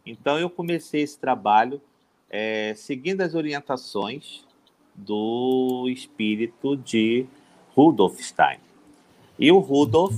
[0.04, 1.80] Então eu comecei esse trabalho
[2.28, 4.44] é, seguindo as orientações
[4.94, 7.26] do espírito de
[7.74, 8.58] Rudolf Stein.
[9.38, 10.14] E o Rudolf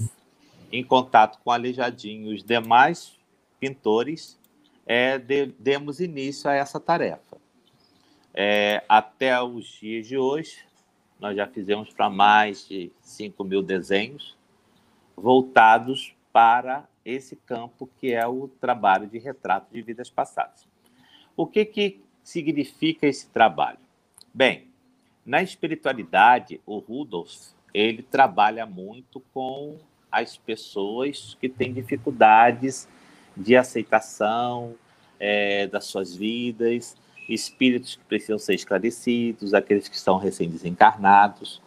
[0.72, 3.18] em contato com Aleijadinho e os demais
[3.60, 4.40] pintores,
[4.86, 7.36] é, de, demos início a essa tarefa.
[8.34, 10.64] É, até os dias de hoje,
[11.20, 14.36] nós já fizemos para mais de 5 mil desenhos
[15.14, 20.66] voltados para esse campo que é o trabalho de retrato de vidas passadas.
[21.36, 23.78] O que, que significa esse trabalho?
[24.32, 24.68] Bem,
[25.24, 29.78] na espiritualidade, o Rudolf ele trabalha muito com
[30.12, 32.86] as pessoas que têm dificuldades
[33.34, 34.74] de aceitação
[35.18, 36.94] é, das suas vidas,
[37.28, 41.62] espíritos que precisam ser esclarecidos, aqueles que estão recém-desencarnados.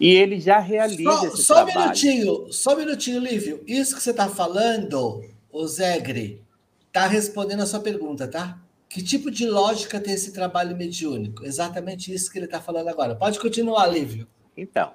[0.00, 1.72] E ele já realiza só, esse só trabalho.
[1.72, 3.62] Só um minutinho, só um minutinho, Lívio.
[3.66, 5.22] Isso que você está falando,
[5.52, 6.42] o Zegre,
[6.86, 8.58] está respondendo a sua pergunta, tá?
[8.88, 11.44] Que tipo de lógica tem esse trabalho mediúnico?
[11.44, 13.14] Exatamente isso que ele está falando agora.
[13.14, 14.26] Pode continuar, Lívio.
[14.56, 14.92] Então,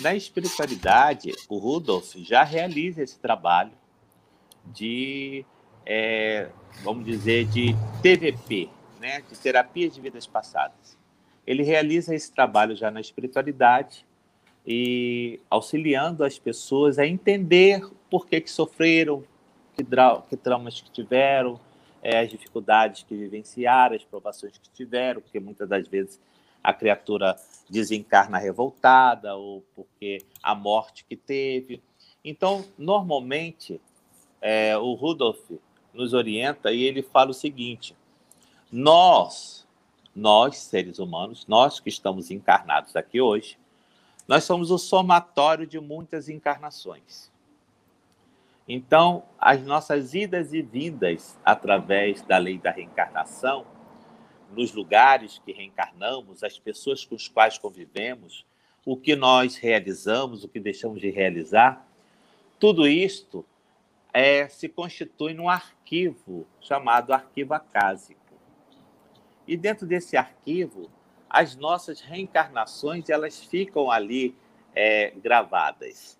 [0.00, 3.72] na espiritualidade, o Rudolf já realiza esse trabalho
[4.66, 5.44] de,
[5.84, 6.48] é,
[6.82, 8.68] vamos dizer, de TVP,
[9.00, 9.22] né?
[9.28, 10.96] de terapia de vidas passadas.
[11.46, 14.06] Ele realiza esse trabalho já na espiritualidade
[14.66, 19.24] e auxiliando as pessoas a entender por que, que sofreram,
[19.74, 19.84] que,
[20.28, 21.58] que traumas que tiveram,
[22.02, 26.20] é, as dificuldades que vivenciaram, as provações que tiveram, porque muitas das vezes
[26.62, 27.36] a criatura
[27.72, 31.82] desencarna revoltada ou porque a morte que teve.
[32.22, 33.80] Então, normalmente,
[34.42, 35.50] é, o Rudolf
[35.94, 37.96] nos orienta e ele fala o seguinte:
[38.70, 39.66] nós,
[40.14, 43.58] nós seres humanos, nós que estamos encarnados aqui hoje,
[44.28, 47.32] nós somos o somatório de muitas encarnações.
[48.68, 53.66] Então, as nossas idas e vindas através da lei da reencarnação,
[54.54, 58.46] nos lugares que reencarnamos, as pessoas com as quais convivemos,
[58.84, 61.86] o que nós realizamos, o que deixamos de realizar,
[62.58, 63.44] tudo isto
[64.12, 68.20] é, se constitui num arquivo chamado arquivo acásico.
[69.46, 70.90] E dentro desse arquivo,
[71.28, 74.36] as nossas reencarnações elas ficam ali
[74.74, 76.18] é, gravadas.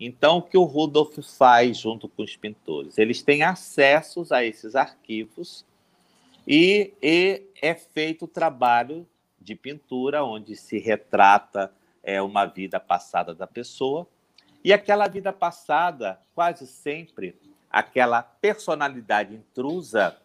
[0.00, 2.98] Então, o que o Rudolf faz junto com os pintores?
[2.98, 5.66] Eles têm acessos a esses arquivos
[6.46, 9.06] e, e é feito o trabalho
[9.40, 14.06] de pintura, onde se retrata é, uma vida passada da pessoa.
[14.64, 17.38] E aquela vida passada, quase sempre,
[17.70, 20.16] aquela personalidade intrusa,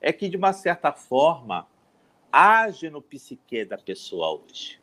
[0.00, 1.66] é que, de uma certa forma,
[2.30, 4.80] age no psique da pessoa hoje.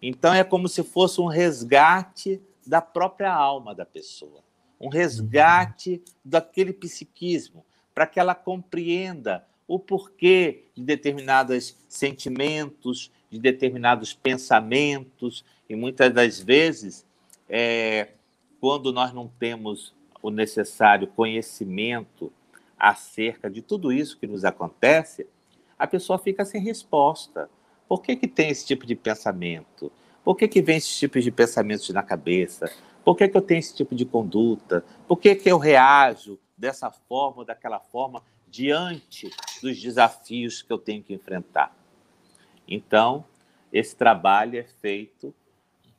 [0.00, 4.42] Então, é como se fosse um resgate da própria alma da pessoa,
[4.80, 7.64] um resgate daquele psiquismo,
[7.94, 16.40] para que ela compreenda o porquê de determinados sentimentos, de determinados pensamentos, e muitas das
[16.40, 17.06] vezes,
[17.48, 18.08] é,
[18.60, 22.32] quando nós não temos o necessário conhecimento
[22.78, 25.26] acerca de tudo isso que nos acontece,
[25.78, 27.48] a pessoa fica sem resposta.
[27.88, 29.90] Por que, que tem esse tipo de pensamento?
[30.24, 32.70] Por que, que vem esses tipos de pensamentos na cabeça?
[33.04, 34.84] Por que, que eu tenho esse tipo de conduta?
[35.06, 38.22] Por que, que eu reajo dessa forma ou daquela forma
[38.54, 39.28] diante
[39.60, 41.76] dos desafios que eu tenho que enfrentar?
[42.68, 43.24] Então,
[43.72, 45.34] esse trabalho é feito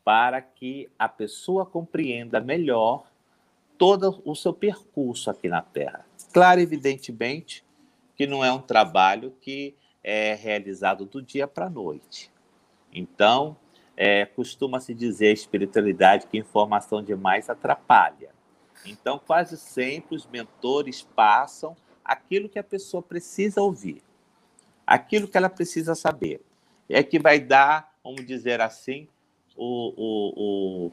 [0.05, 3.11] para que a pessoa compreenda melhor
[3.77, 6.05] todo o seu percurso aqui na Terra.
[6.31, 7.65] Claro, evidentemente,
[8.15, 12.31] que não é um trabalho que é realizado do dia para a noite.
[12.93, 13.57] Então,
[13.97, 18.33] é, costuma-se dizer a espiritualidade que informação demais atrapalha.
[18.85, 21.75] Então, quase sempre os mentores passam
[22.05, 24.03] aquilo que a pessoa precisa ouvir,
[24.85, 26.41] aquilo que ela precisa saber.
[26.87, 29.07] É que vai dar, vamos dizer assim,
[29.57, 30.33] o, o,
[30.85, 30.91] o,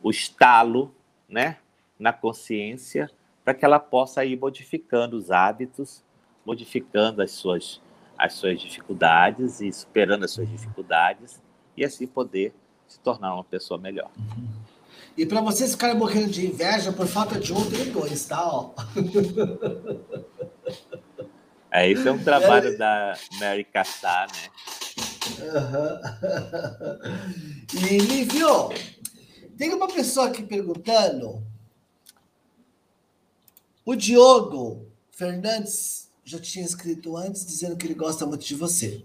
[0.00, 0.94] o estalo
[1.28, 1.58] né,
[1.98, 3.10] na consciência
[3.44, 6.04] para que ela possa ir modificando os hábitos,
[6.46, 7.80] modificando as suas,
[8.16, 11.42] as suas dificuldades e superando as suas dificuldades
[11.76, 12.54] e assim poder
[12.86, 14.10] se tornar uma pessoa melhor.
[15.16, 18.46] E para vocês ficarem morrendo de inveja por falta de um, tem dois, tá?
[18.46, 18.70] Ó.
[21.74, 22.76] É, isso é um trabalho é...
[22.76, 24.50] da Mary Cassar, né?
[25.40, 26.00] Uhum.
[27.88, 28.68] E, Lívio,
[29.56, 31.42] tem uma pessoa aqui perguntando.
[33.86, 39.02] O Diogo Fernandes já tinha escrito antes dizendo que ele gosta muito de você.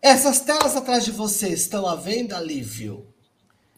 [0.00, 3.12] Essas telas atrás de você estão à venda, Lívio?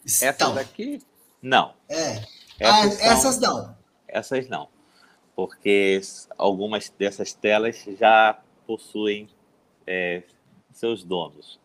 [0.05, 0.29] Estão.
[0.29, 1.01] Essas daqui?
[1.41, 1.73] Não.
[1.89, 2.23] É.
[2.61, 3.07] Essas, ah, são...
[3.07, 3.79] essas não.
[4.07, 4.69] Essas não.
[5.39, 6.01] Porque
[6.37, 9.29] algumas dessas telas já possuem
[9.87, 10.25] é,
[10.73, 11.61] seus donos.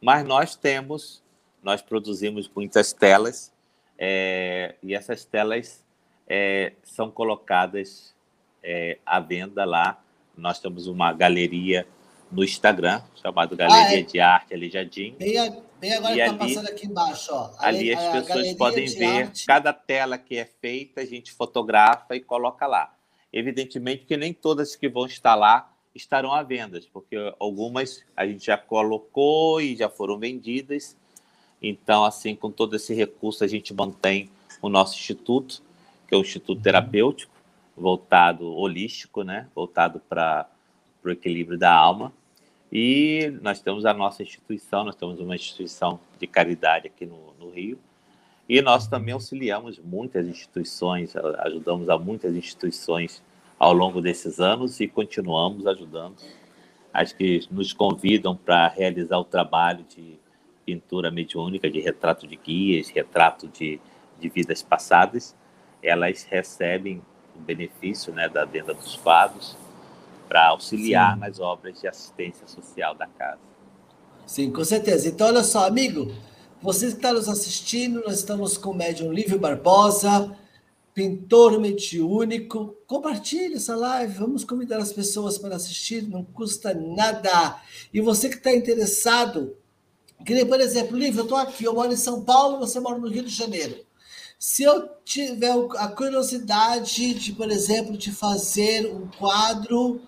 [0.00, 1.22] Mas nós temos,
[1.62, 3.52] nós produzimos muitas telas
[3.98, 5.84] é, e essas telas
[6.26, 8.16] é, são colocadas
[8.62, 10.02] é, à venda lá.
[10.34, 11.86] Nós temos uma galeria
[12.32, 15.16] no Instagram, chamado Galeria ah, de Arte Aleijadinho.
[15.18, 17.28] Bem, bem agora está passando aqui embaixo.
[17.30, 17.50] Ó.
[17.58, 19.44] Ali a, as pessoas podem ver arte.
[19.44, 22.94] cada tela que é feita, a gente fotografa e coloca lá.
[23.32, 28.46] Evidentemente que nem todas que vão estar lá estarão à venda, porque algumas a gente
[28.46, 30.96] já colocou e já foram vendidas.
[31.60, 34.30] Então, assim, com todo esse recurso, a gente mantém
[34.62, 35.62] o nosso instituto,
[36.06, 37.32] que é um instituto terapêutico,
[37.76, 39.48] voltado holístico, né?
[39.54, 40.48] voltado para
[41.04, 42.12] o equilíbrio da alma.
[42.70, 47.50] E nós temos a nossa instituição, nós temos uma instituição de caridade aqui no, no
[47.50, 47.78] Rio,
[48.48, 53.22] e nós também auxiliamos muitas instituições, ajudamos a muitas instituições
[53.58, 56.16] ao longo desses anos e continuamos ajudando
[56.92, 60.18] as que nos convidam para realizar o trabalho de
[60.64, 63.78] pintura mediúnica, de retrato de guias, retrato de,
[64.18, 65.36] de vidas passadas.
[65.82, 67.02] Elas recebem
[67.36, 69.56] o benefício né, da venda dos quadros
[70.28, 71.20] para auxiliar Sim.
[71.20, 73.40] nas obras de assistência social da casa.
[74.26, 75.08] Sim, com certeza.
[75.08, 76.12] Então, olha só, amigo,
[76.60, 80.36] você que está nos assistindo, nós estamos com o médium Lívio Barbosa,
[80.92, 82.76] pintor mediúnico.
[82.86, 87.60] Compartilhe essa live, vamos convidar as pessoas para assistir, não custa nada.
[87.94, 89.56] E você que está interessado,
[90.26, 93.08] que por exemplo, Lívio, eu estou aqui, eu moro em São Paulo, você mora no
[93.08, 93.76] Rio de Janeiro.
[94.36, 100.00] Se eu tiver a curiosidade de, por exemplo, de fazer um quadro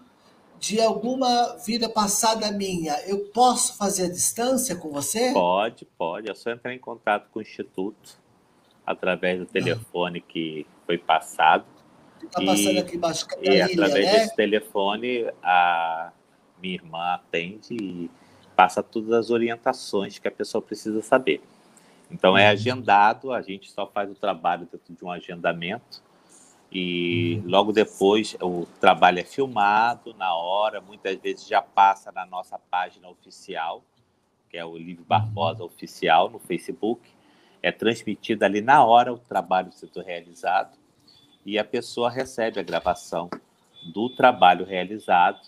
[0.60, 5.32] de alguma vida passada minha, eu posso fazer a distância com você?
[5.32, 6.30] Pode, pode.
[6.30, 8.20] É só entrar em contato com o Instituto
[8.86, 11.64] através do telefone que foi passado.
[12.22, 13.26] Está passando aqui embaixo.
[13.40, 14.12] E através né?
[14.12, 16.12] desse telefone, a
[16.60, 18.10] minha irmã atende e
[18.54, 21.40] passa todas as orientações que a pessoa precisa saber.
[22.10, 22.52] Então é uhum.
[22.52, 26.02] agendado, a gente só faz o trabalho dentro de um agendamento
[26.72, 32.58] e logo depois o trabalho é filmado na hora, muitas vezes já passa na nossa
[32.58, 33.82] página oficial,
[34.48, 37.10] que é o Livro Barbosa Oficial no Facebook.
[37.62, 40.78] É transmitido ali na hora o trabalho sendo realizado
[41.44, 43.28] e a pessoa recebe a gravação
[43.92, 45.40] do trabalho realizado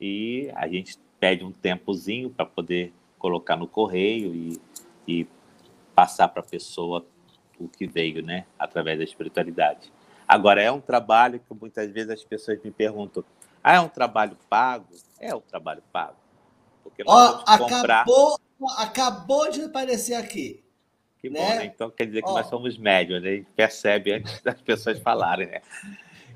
[0.00, 4.60] e a gente pede um tempozinho para poder colocar no correio e,
[5.06, 5.26] e
[5.94, 7.06] passar para a pessoa
[7.58, 9.90] o que veio, né, através da espiritualidade.
[10.26, 13.24] Agora, é um trabalho que muitas vezes as pessoas me perguntam:
[13.62, 14.86] ah, é um trabalho pago?
[15.20, 16.16] É um trabalho pago.
[16.82, 18.02] Porque nós oh, comprar...
[18.02, 18.38] acabou,
[18.78, 20.62] acabou de aparecer aqui.
[21.18, 21.40] Que né?
[21.40, 21.64] bom, né?
[21.66, 22.34] Então quer dizer que oh.
[22.34, 23.28] nós somos médios, né?
[23.28, 25.62] A gente percebe antes das pessoas falarem, né?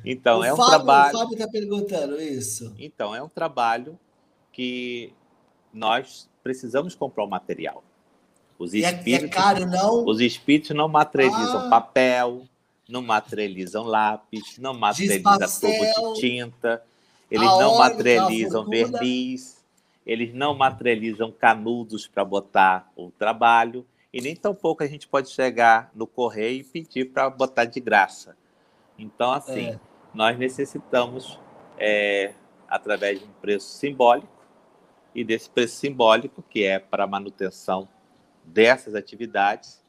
[0.04, 1.14] Então, o é um Fábio, trabalho.
[1.14, 2.74] O Fábio está perguntando isso.
[2.78, 3.98] Então, é um trabalho
[4.50, 5.12] que
[5.72, 7.84] nós precisamos comprar o material.
[8.58, 10.04] Os espíritos, é, é caro, não?
[10.04, 11.70] Os espíritos não materializam ah.
[11.70, 12.46] papel,
[12.90, 16.82] não materializam lápis, não materializam tubo de tinta,
[17.30, 19.64] eles não materializam verniz,
[20.04, 25.30] eles não materializam canudos para botar o trabalho, e nem tão pouco a gente pode
[25.30, 28.36] chegar no correio e pedir para botar de graça.
[28.98, 29.80] Então, assim, é.
[30.12, 31.38] nós necessitamos,
[31.78, 32.34] é,
[32.68, 34.28] através de um preço simbólico,
[35.14, 37.88] e desse preço simbólico, que é para manutenção
[38.44, 39.79] dessas atividades,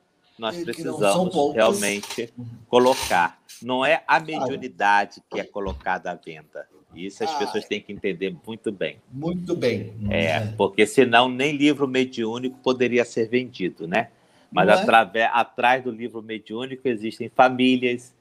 [0.41, 2.33] nós precisamos realmente
[2.67, 3.39] colocar.
[3.61, 6.67] Não é a mediunidade que é colocada à venda.
[6.95, 8.97] Isso as ah, pessoas têm que entender muito bem.
[9.11, 9.93] Muito bem.
[10.09, 14.09] É, porque senão nem livro mediúnico poderia ser vendido, né?
[14.51, 14.73] Mas é?
[14.73, 18.11] através, atrás do livro mediúnico existem famílias,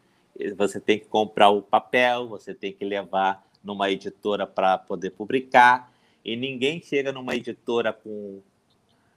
[0.58, 5.90] você tem que comprar o papel, você tem que levar numa editora para poder publicar,
[6.22, 8.42] e ninguém chega numa editora com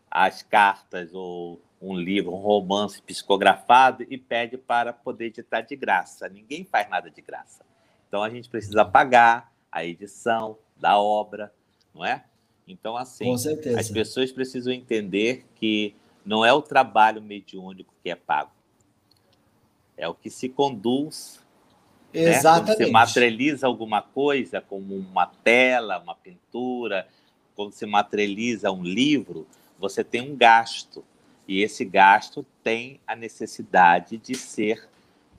[0.10, 6.30] as cartas ou um livro, um romance psicografado e pede para poder editar de graça.
[6.30, 7.66] Ninguém faz nada de graça.
[8.08, 11.54] Então a gente precisa pagar a edição da obra,
[11.94, 12.24] não é?
[12.66, 13.34] Então, assim,
[13.78, 18.52] as pessoas precisam entender que não é o trabalho mediúnico que é pago,
[19.98, 21.44] é o que se conduz.
[22.14, 22.44] Exatamente.
[22.44, 22.76] Né?
[22.76, 27.08] Quando você materializa alguma coisa, como uma tela, uma pintura,
[27.56, 29.46] quando você materializa um livro,
[29.78, 31.04] você tem um gasto.
[31.48, 34.88] E esse gasto tem a necessidade de ser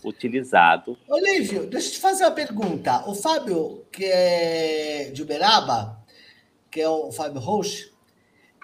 [0.05, 0.99] utilizado.
[1.09, 3.09] Olívio, deixa eu te fazer uma pergunta.
[3.09, 5.99] O Fábio, que é de Uberaba,
[6.71, 7.91] que é o Fábio Roche,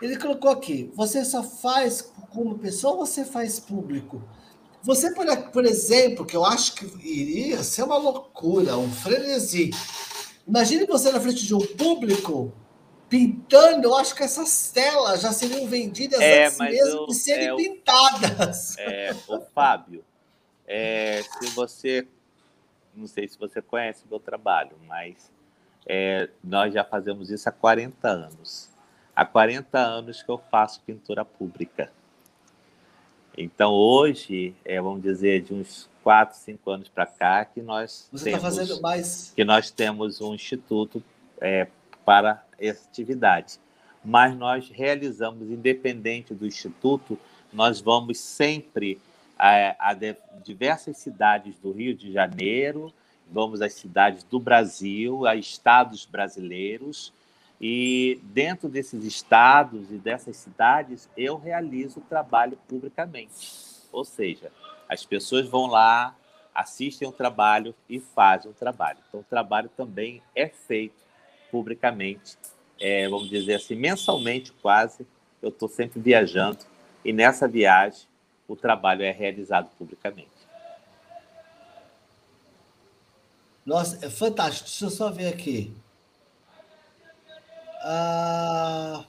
[0.02, 4.22] ele colocou aqui: você só faz com uma pessoa ou você faz público?
[4.82, 5.12] Você,
[5.52, 9.70] por exemplo, que eu acho que iria ser uma loucura, um frenesi.
[10.48, 12.52] Imagine você na frente de um público
[13.10, 17.48] pintando, eu acho que essas telas já seriam vendidas é, antes mesmo eu, de serem
[17.48, 18.76] é, pintadas.
[18.78, 20.04] É, o Fábio,
[20.66, 22.06] é, se você,
[22.94, 25.30] não sei se você conhece o meu trabalho, mas
[25.84, 28.70] é, nós já fazemos isso há 40 anos.
[29.14, 31.90] Há 40 anos que eu faço pintura pública.
[33.36, 38.30] Então, hoje, é, vamos dizer, de uns 4, 5 anos para cá, que nós, Você
[38.30, 39.32] tá temos, fazendo mais...
[39.34, 41.02] que nós temos um instituto
[41.40, 41.66] é,
[42.10, 43.60] para essa atividade.
[44.04, 47.16] Mas nós realizamos, independente do instituto,
[47.52, 49.00] nós vamos sempre
[49.38, 49.96] a, a
[50.42, 52.92] diversas cidades do Rio de Janeiro,
[53.30, 57.12] vamos às cidades do Brasil, a estados brasileiros,
[57.60, 63.36] e dentro desses estados e dessas cidades eu realizo o trabalho publicamente.
[63.92, 64.50] Ou seja,
[64.88, 66.16] as pessoas vão lá,
[66.52, 68.98] assistem o trabalho e fazem o trabalho.
[69.06, 71.08] Então, o trabalho também é feito
[71.50, 72.36] publicamente,
[72.80, 75.06] é, vamos dizer assim, mensalmente quase.
[75.42, 76.58] Eu estou sempre viajando
[77.04, 78.02] e nessa viagem
[78.46, 80.28] o trabalho é realizado publicamente.
[83.64, 84.68] Nossa, é fantástico.
[84.68, 85.72] Deixa eu só ver aqui.
[87.82, 89.04] Ah...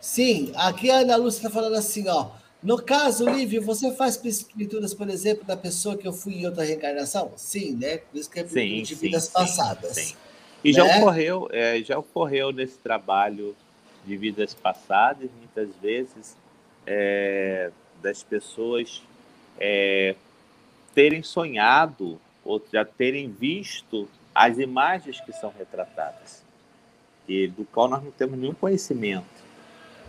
[0.00, 2.41] Sim, aqui a Ana Lúcia está falando assim, ó.
[2.62, 6.62] No caso, Lívio, você faz pinturas, por exemplo, da pessoa que eu fui em outra
[6.62, 7.32] reencarnação?
[7.36, 7.98] Sim, né?
[7.98, 9.96] Por isso que é sim, de vidas sim, passadas.
[9.96, 10.14] Sim,
[10.62, 10.74] E né?
[10.74, 13.56] já ocorreu, é, já ocorreu nesse trabalho
[14.06, 16.36] de vidas passadas, muitas vezes,
[16.86, 19.02] é, das pessoas
[19.58, 20.14] é,
[20.94, 26.42] terem sonhado ou já terem visto as imagens que são retratadas,
[27.28, 29.24] e do qual nós não temos nenhum conhecimento.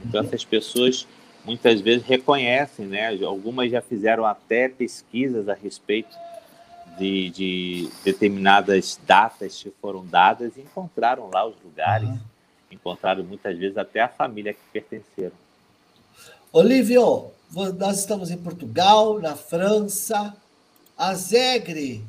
[0.06, 1.08] Então, essas pessoas
[1.46, 3.10] muitas vezes reconhecem, né?
[3.24, 6.16] Algumas já fizeram até pesquisas a respeito
[6.98, 12.20] de, de determinadas datas que foram dadas e encontraram lá os lugares, uhum.
[12.72, 15.36] encontraram muitas vezes até a família que pertenceram.
[16.52, 17.32] Olívio,
[17.78, 20.36] nós estamos em Portugal, na França.
[20.98, 22.04] A Zegre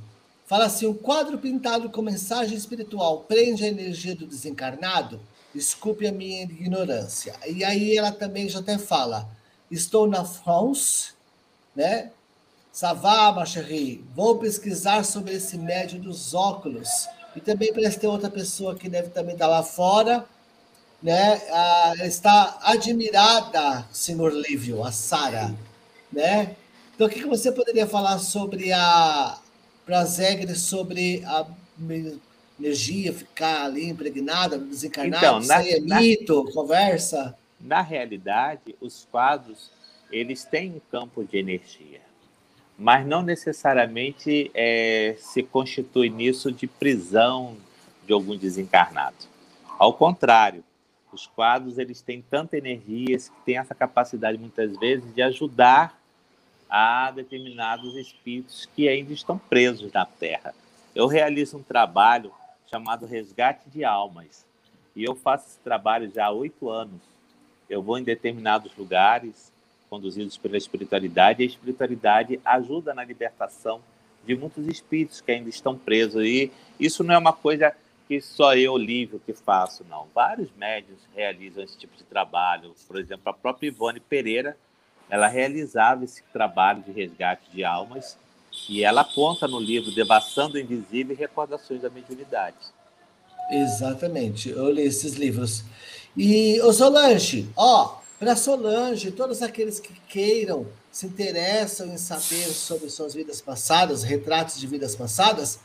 [0.46, 5.20] fala assim: um quadro pintado com mensagem espiritual prende a energia do desencarnado?
[5.54, 7.34] Desculpe a minha ignorância.
[7.46, 9.28] E aí ela também já até fala:
[9.70, 11.12] estou na France,
[11.76, 12.10] né?
[12.72, 17.06] Savá, ma chérie, vou pesquisar sobre esse médio dos óculos.
[17.36, 20.26] E também parece ter outra pessoa que deve também estar lá fora,
[21.00, 21.40] né?
[21.50, 25.54] Ah, está admirada, senhor Lívio, a Sara,
[26.12, 26.56] né?
[26.94, 29.38] Então, o que, que você poderia falar sobre a
[29.86, 31.46] Prazegre, sobre a
[32.58, 35.26] energia ficar ali impregnada, desencarnada?
[35.26, 37.38] Então, na, é mito, na, conversa?
[37.60, 39.70] Na realidade, os quadros,
[40.10, 42.00] eles têm um campo de energia,
[42.78, 47.56] mas não necessariamente é, se constitui nisso de prisão
[48.06, 49.16] de algum desencarnado.
[49.78, 50.62] Ao contrário,
[51.12, 55.98] os quadros eles têm tanta energia que têm essa capacidade muitas vezes de ajudar
[56.68, 60.54] a determinados espíritos que ainda estão presos na Terra.
[60.94, 62.32] Eu realizo um trabalho
[62.74, 64.44] chamado Resgate de Almas
[64.96, 67.00] e eu faço esse trabalho já há oito anos.
[67.70, 69.52] Eu vou em determinados lugares
[69.88, 73.80] conduzidos pela espiritualidade e a espiritualidade ajuda na libertação
[74.26, 76.50] de muitos espíritos que ainda estão presos e
[76.80, 77.72] isso não é uma coisa
[78.08, 80.08] que só eu, Lívio, que faço, não.
[80.12, 82.74] Vários médios realizam esse tipo de trabalho.
[82.88, 84.56] Por exemplo, a própria Ivone Pereira,
[85.08, 88.18] ela realizava esse trabalho de resgate de almas
[88.68, 92.56] e ela aponta no livro Devassando o Invisível e Recordações da Mediunidade.
[93.50, 95.64] Exatamente, eu li esses livros.
[96.16, 102.88] E, o Solange, ó, para Solange, todos aqueles que queiram, se interessam em saber sobre
[102.88, 105.58] suas vidas passadas, retratos de vidas passadas,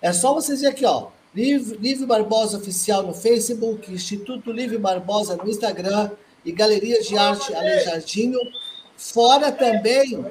[0.00, 5.36] é só vocês ir aqui, ó, Livre, Livre Barbosa Oficial no Facebook, Instituto Livre Barbosa
[5.36, 6.10] no Instagram
[6.44, 8.38] e Galerias de Arte Alejandinho.
[8.96, 10.24] Fora também,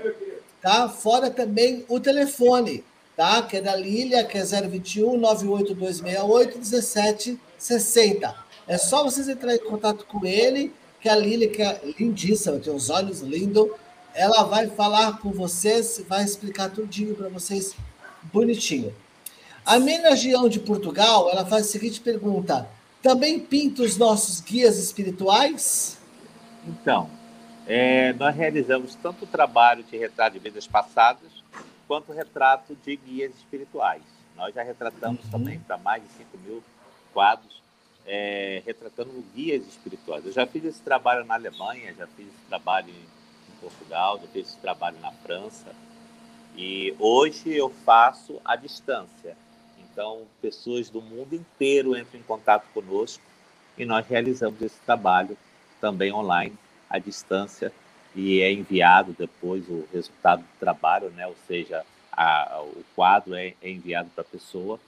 [0.66, 0.90] tá?
[0.90, 2.84] Fora também o telefone,
[3.16, 3.44] tá?
[3.44, 8.36] Que é da Lília, que é 021 98268 1760.
[8.68, 12.74] É só vocês entrarem em contato com ele, que a Lília, que é lindíssima, tem
[12.74, 13.70] uns olhos lindos,
[14.16, 17.76] ela vai falar com vocês, vai explicar tudinho para vocês
[18.34, 18.92] bonitinho.
[19.64, 22.68] A Minas Gião de Portugal, ela faz a seguinte pergunta:
[23.04, 26.00] também pinta os nossos guias espirituais?
[26.68, 27.08] Então,
[27.68, 31.44] é, nós realizamos tanto o trabalho de retrato de vidas passadas,
[31.88, 34.04] quanto o retrato de guias espirituais.
[34.36, 35.32] Nós já retratamos uhum.
[35.32, 36.64] também para mais de 5 mil
[37.14, 37.62] quadros,
[38.06, 40.26] é, retratando guias espirituais.
[40.26, 44.48] Eu já fiz esse trabalho na Alemanha, já fiz esse trabalho em Portugal, já fiz
[44.48, 45.74] esse trabalho na França.
[46.56, 49.36] E hoje eu faço à distância.
[49.80, 53.24] Então, pessoas do mundo inteiro entram em contato conosco
[53.78, 55.38] e nós realizamos esse trabalho
[55.80, 56.58] também online,
[56.90, 57.72] à distância,
[58.16, 61.28] e é enviado depois o resultado do trabalho, né?
[61.28, 64.80] ou seja, a, o quadro é, é enviado para a pessoa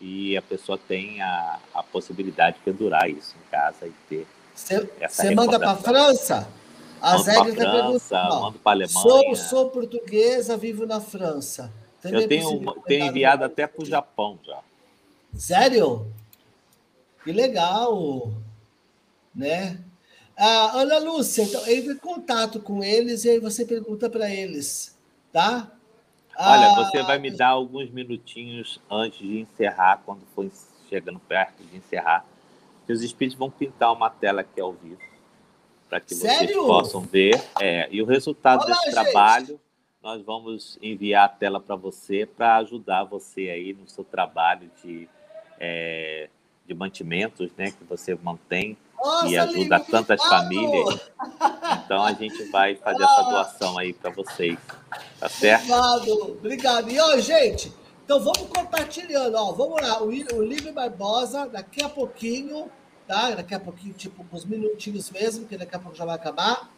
[0.00, 4.26] e a pessoa tem a, a possibilidade de pendurar isso em casa e ter.
[4.54, 6.48] Você manda para a França?
[7.00, 8.40] A Zélia está perguntando.
[8.40, 9.00] Mando para a Alemanha.
[9.00, 11.72] Sou, sou portuguesa, vivo na França.
[12.00, 14.60] Também eu tenho, tenho enviado até para o Japão já.
[15.34, 16.06] Sério?
[17.24, 18.32] Que legal!
[19.34, 19.78] Né?
[20.36, 24.98] Ah, Ana Lúcia, então entre em contato com eles e aí você pergunta para eles,
[25.32, 25.70] tá?
[26.36, 30.50] Olha, ah, você vai me dar alguns minutinhos antes de encerrar, quando for
[30.88, 32.24] chegando perto de encerrar,
[32.86, 35.00] que os espíritos vão pintar uma tela aqui ao vivo,
[35.88, 36.54] para que Sério?
[36.54, 37.42] vocês possam ver.
[37.60, 38.94] É, e o resultado Olá, desse gente.
[38.94, 39.60] trabalho,
[40.02, 45.08] nós vamos enviar a tela para você, para ajudar você aí no seu trabalho de,
[45.60, 46.28] é,
[46.66, 51.00] de mantimentos, né, que você mantém nossa, e ajuda tantas famílias.
[51.84, 54.58] Então a gente vai fazer essa doação aí para vocês.
[55.18, 55.64] Tá certo?
[55.64, 56.90] Obrigado, obrigado.
[56.90, 57.72] E ó, gente,
[58.04, 59.52] então vamos compartilhando, ó.
[59.52, 62.70] Vamos lá, o, o Livre Barbosa, daqui a pouquinho,
[63.06, 63.30] tá?
[63.30, 66.70] Daqui a pouquinho, tipo, uns minutinhos mesmo, que daqui a pouco já vai acabar.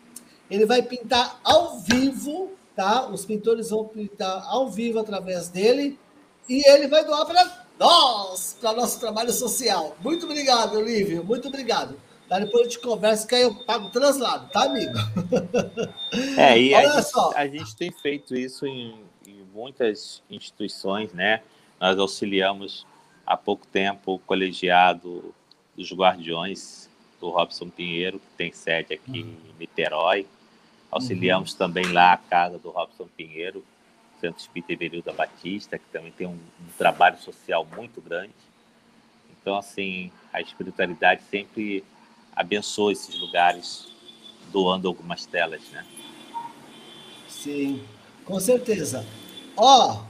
[0.50, 3.06] Ele vai pintar ao vivo, tá?
[3.06, 5.98] Os pintores vão pintar ao vivo através dele.
[6.48, 9.96] E ele vai doar para nós, para nosso trabalho social.
[10.00, 11.24] Muito obrigado, Olívio.
[11.24, 11.96] Muito obrigado.
[12.40, 14.94] Depois a gente conversa que aí eu pago o translado, tá, amigo?
[16.36, 18.94] É, e a gente, a gente, tem feito isso em,
[19.26, 21.42] em, muitas instituições, né?
[21.80, 22.86] Nós auxiliamos
[23.26, 25.34] há pouco tempo o colegiado
[25.76, 26.88] dos guardiões
[27.20, 29.36] do Robson Pinheiro, que tem sede aqui uhum.
[29.50, 30.24] em Niterói.
[30.88, 31.58] Auxiliamos uhum.
[31.58, 33.64] também lá a casa do Robson Pinheiro,
[34.20, 38.32] Santo Espírito Everilda Batista, que também tem um, um trabalho social muito grande.
[39.40, 41.82] Então, assim, a espiritualidade sempre
[42.34, 43.86] abençoa esses lugares
[44.52, 45.84] doando algumas telas, né?
[47.28, 47.82] Sim,
[48.24, 49.04] com certeza.
[49.56, 50.02] Ó,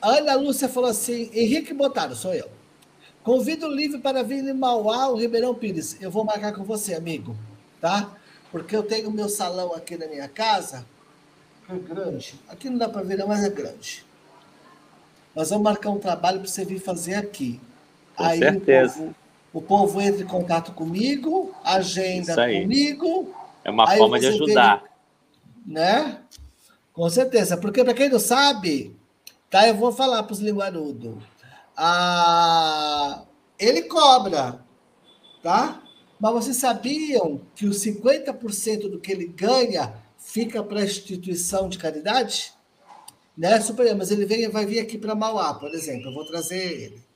[0.00, 2.48] a Ana Lúcia falou assim: Henrique Botaro, sou eu.
[3.22, 6.00] Convido o livre para vir em Mauá, o Ribeirão Pires.
[6.00, 7.36] Eu vou marcar com você, amigo,
[7.80, 8.16] tá?
[8.50, 10.86] Porque eu tenho meu salão aqui na minha casa,
[11.68, 12.34] é grande.
[12.48, 14.04] Aqui não dá para ver, mas é grande.
[15.34, 17.60] Nós vamos marcar um trabalho para você vir fazer aqui.
[18.16, 18.94] Com Aí certeza.
[18.94, 19.14] O povo,
[19.52, 23.34] o povo entra em contato comigo, agenda comigo.
[23.64, 24.84] É uma forma de ajudar.
[25.66, 26.20] Né?
[26.92, 27.56] Com certeza.
[27.56, 28.96] Porque, para quem não sabe,
[29.50, 29.66] tá?
[29.66, 31.16] Eu vou falar para os linguarudos.
[31.76, 33.22] Ah,
[33.58, 34.60] ele cobra,
[35.42, 35.82] tá?
[36.20, 41.78] Mas vocês sabiam que os 50% do que ele ganha fica para a instituição de
[41.78, 42.52] caridade?
[43.36, 46.08] Né, Super, mas ele vem, vai vir aqui para Mauá, por exemplo.
[46.08, 47.07] Eu vou trazer ele.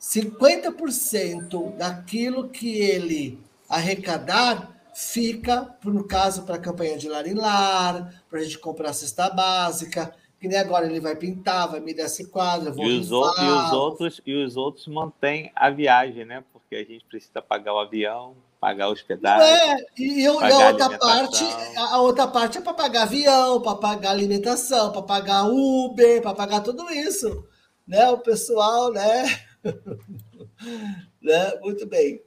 [0.00, 3.38] 50% daquilo que ele
[3.68, 8.90] arrecadar fica, no caso, para a campanha de lar em lar, para a gente comprar
[8.90, 12.84] a cesta básica, que nem agora ele vai pintar, vai me dar esse quadro, vou
[12.84, 16.44] e os, outros, e os outros E os outros mantêm a viagem, né?
[16.52, 19.46] Porque a gente precisa pagar o avião, pagar hospedagem.
[19.46, 21.44] É, e, eu, e a outra parte,
[21.76, 26.60] a outra parte é para pagar avião, para pagar alimentação, para pagar Uber, para pagar
[26.60, 27.44] tudo isso.
[27.86, 28.08] Né?
[28.10, 29.24] O pessoal, né?
[31.20, 31.58] né?
[31.60, 32.22] Muito bem.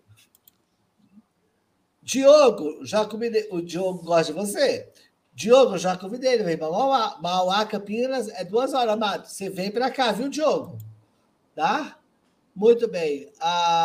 [2.01, 3.47] Diogo, já convidei.
[3.51, 4.91] O Diogo gosta de você.
[5.33, 6.43] Diogo, já convidei ele.
[6.43, 7.19] Vem para Mauá.
[7.21, 9.27] Mauá, Campinas, é duas horas, amado.
[9.27, 10.77] Você vem para cá, viu, Diogo?
[11.53, 11.99] Tá?
[12.55, 13.31] Muito bem.
[13.39, 13.77] Ah...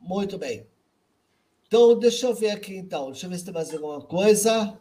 [0.00, 0.66] Muito bem.
[1.66, 3.12] Então, deixa eu ver aqui, então.
[3.12, 4.78] Deixa eu ver se tem mais alguma coisa.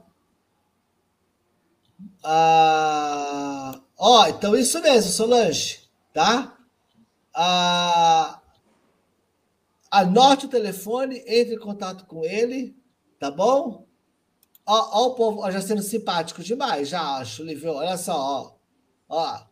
[2.23, 3.81] Ah...
[3.97, 5.84] Ó, oh, então isso mesmo, Solange
[6.15, 6.57] tá?
[7.35, 8.39] Ah,
[9.91, 12.73] anote o telefone, entre em contato com ele,
[13.19, 13.85] tá bom?
[14.65, 17.73] Ó, ó o povo ó, já sendo simpático demais, já acho, Livio.
[17.73, 18.53] Olha só, ó.
[19.09, 19.43] ó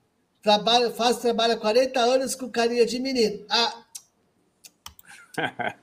[0.42, 3.46] trabalha, faz trabalho há 40 anos com carinha de menino.
[3.50, 3.84] Ah.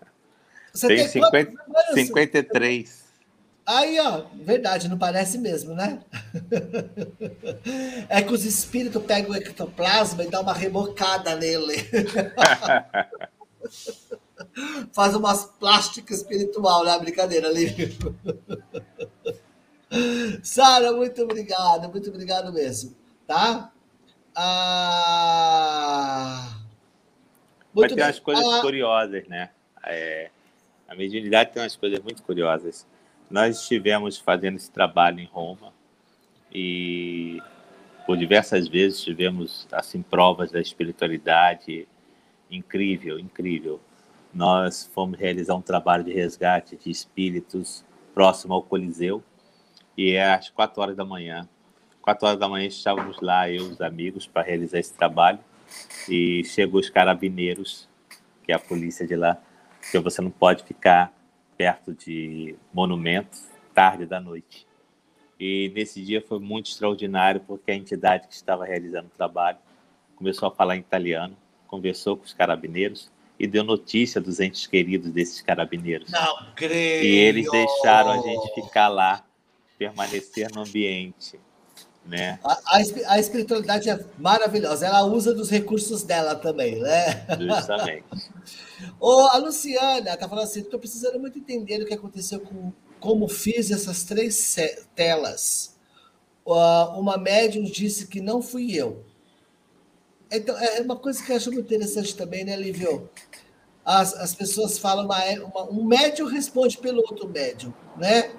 [0.72, 1.53] Você tem, tem 50,
[1.93, 2.99] 53.
[3.71, 6.03] Aí, ó, verdade, não parece mesmo, né?
[8.09, 11.77] É que os espíritos pegam o ectoplasma e dão uma rebocada nele.
[14.93, 16.99] Faz umas plásticas espiritual, né?
[16.99, 17.97] Brincadeira ali.
[20.43, 23.71] Sara, muito obrigado, muito obrigado mesmo, tá?
[24.35, 25.39] Ah...
[27.73, 28.61] Muito Mas tem umas coisas ah...
[28.62, 29.51] curiosas, né?
[29.87, 30.29] É...
[30.89, 32.85] A mediunidade tem umas coisas muito curiosas.
[33.31, 35.72] Nós estivemos fazendo esse trabalho em Roma
[36.53, 37.41] e
[38.05, 41.87] por diversas vezes tivemos assim provas da espiritualidade
[42.51, 43.81] incrível, incrível.
[44.35, 49.22] Nós fomos realizar um trabalho de resgate de espíritos próximo ao Coliseu
[49.97, 51.49] e é às quatro horas da manhã.
[52.03, 55.39] quatro horas da manhã estávamos lá, eu e os amigos, para realizar esse trabalho.
[56.09, 57.89] E chegou os carabineiros,
[58.43, 59.41] que é a polícia de lá,
[59.91, 61.12] que você não pode ficar
[61.61, 63.42] perto de monumentos
[63.74, 64.66] tarde da noite.
[65.38, 69.58] E nesse dia foi muito extraordinário, porque a entidade que estava realizando o trabalho
[70.16, 71.36] começou a falar em italiano,
[71.68, 76.11] conversou com os carabineiros e deu notícia dos entes queridos desses carabineiros.
[76.11, 77.04] Não creio!
[77.04, 79.22] E eles deixaram a gente ficar lá,
[79.76, 81.38] permanecer no ambiente.
[82.06, 82.38] Né?
[82.42, 82.76] A, a,
[83.08, 87.26] a, espiritualidade é maravilhosa, ela usa dos recursos dela também, né?
[87.38, 88.04] Justamente.
[88.99, 93.26] Ô, a Luciana tá falando assim: estou precisando muito entender o que aconteceu com como
[93.28, 94.57] fiz essas três
[94.95, 95.76] telas.
[96.45, 99.05] Uma médium disse que não fui eu.
[100.31, 103.11] Então, é uma coisa que eu acho muito interessante também, né, Lívio?
[103.85, 108.31] As, as pessoas falam, uma, uma, um médium responde pelo outro médium, né?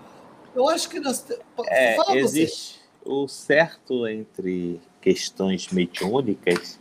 [0.55, 1.25] Eu acho que nós.
[1.67, 3.09] É, existe você.
[3.09, 6.79] o certo entre questões mediúnicas,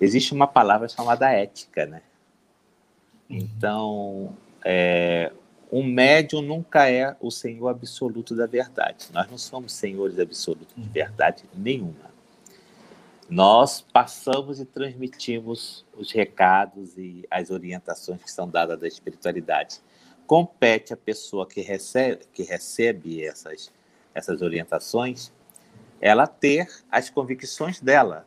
[0.00, 2.02] existe uma palavra chamada ética, né?
[3.28, 5.32] Então, é,
[5.70, 9.06] um médium nunca é o senhor absoluto da verdade.
[9.12, 12.12] Nós não somos senhores absolutos de verdade nenhuma.
[13.28, 19.80] Nós passamos e transmitimos os recados e as orientações que são dadas da espiritualidade.
[20.26, 23.72] Compete à pessoa que recebe, que recebe essas,
[24.14, 25.32] essas orientações
[26.02, 28.26] ela ter as convicções dela.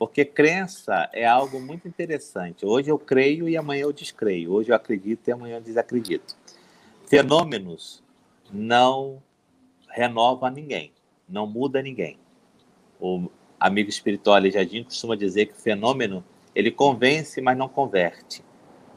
[0.00, 2.66] Porque crença é algo muito interessante.
[2.66, 4.50] Hoje eu creio e amanhã eu descreio.
[4.50, 6.34] Hoje eu acredito e amanhã eu desacredito
[7.10, 8.04] fenômenos
[8.52, 9.20] não
[9.90, 10.92] renova ninguém,
[11.28, 12.16] não muda ninguém.
[13.00, 13.28] O
[13.58, 16.24] amigo espiritual Jardim costuma dizer que o fenômeno
[16.54, 18.44] ele convence, mas não converte.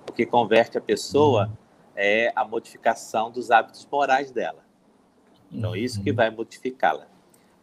[0.07, 1.51] O que converte a pessoa
[1.95, 4.63] é a modificação dos hábitos morais dela.
[5.51, 7.07] Então, isso que vai modificá-la.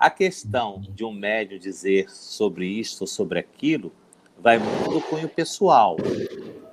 [0.00, 3.92] A questão de um médio dizer sobre isto ou sobre aquilo
[4.38, 5.98] vai muito do cunho pessoal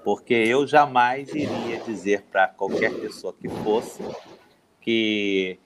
[0.07, 4.01] porque eu jamais iria dizer para qualquer pessoa que fosse
[4.79, 5.59] que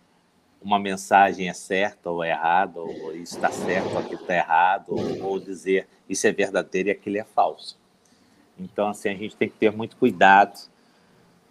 [0.59, 4.95] uma mensagem é certa ou é errada, ou isso está certo ou aquilo está errado,
[4.95, 7.78] ou, ou dizer isso é verdadeiro e aquilo é falso.
[8.57, 10.59] Então, assim, a gente tem que ter muito cuidado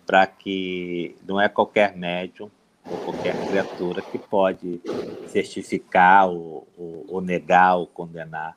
[0.04, 2.50] para que não é qualquer médium
[2.90, 4.80] ou qualquer criatura que pode
[5.28, 8.56] certificar ou, ou, ou negar ou condenar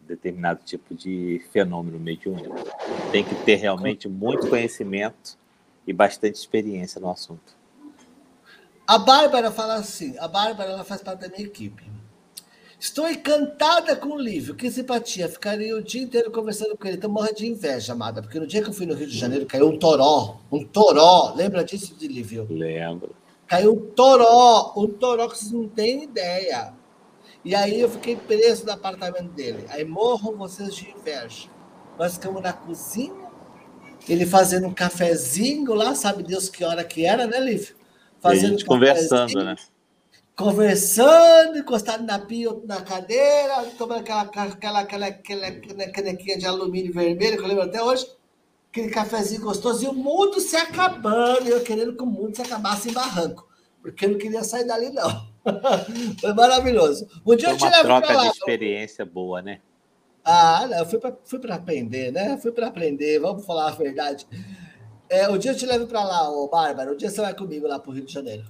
[0.00, 2.56] determinado tipo de fenômeno mediúnico.
[3.12, 5.36] Tem que ter realmente muito conhecimento
[5.86, 7.56] e bastante experiência no assunto.
[8.86, 11.84] A Bárbara fala assim, a Bárbara ela faz parte da minha equipe.
[12.80, 15.28] Estou encantada com o livro, que simpatia.
[15.28, 16.96] Ficaria o dia inteiro conversando com ele.
[16.96, 19.46] Então morre de inveja, amada, porque no dia que eu fui no Rio de Janeiro
[19.46, 21.34] caiu um toró, um toró.
[21.34, 22.46] Lembra disso de Lívio?
[22.48, 23.14] Lembro.
[23.48, 26.74] Caiu um toró, um toró que vocês não têm ideia.
[27.42, 29.64] E aí eu fiquei preso no apartamento dele.
[29.70, 31.48] Aí morram vocês de inveja.
[31.98, 33.26] Nós ficamos na cozinha,
[34.06, 37.74] ele fazendo um cafezinho lá, sabe Deus que hora que era, né, Lívio?
[38.20, 39.56] Fazendo um conversando, né?
[40.36, 47.38] Conversando, encostado na pia, na cadeira, tomando aquela, aquela, aquela, aquela canequinha de alumínio vermelho,
[47.38, 48.06] que eu lembro até hoje.
[48.78, 51.48] Aquele cafezinho gostoso e o mundo se acabando.
[51.48, 53.48] E eu querendo que o mundo se acabasse em barranco.
[53.82, 55.28] Porque eu não queria sair dali, não.
[56.20, 57.08] Foi maravilhoso.
[57.26, 58.22] Um dia Foi eu te levo troca lá.
[58.22, 59.60] de experiência boa, né?
[60.24, 62.36] Ah, não, eu fui para fui aprender, né?
[62.36, 64.26] Fui para aprender, vamos falar a verdade.
[65.08, 66.92] É, um dia eu te levo para lá, ô Bárbara.
[66.92, 68.44] Um dia você vai comigo lá para o Rio de Janeiro.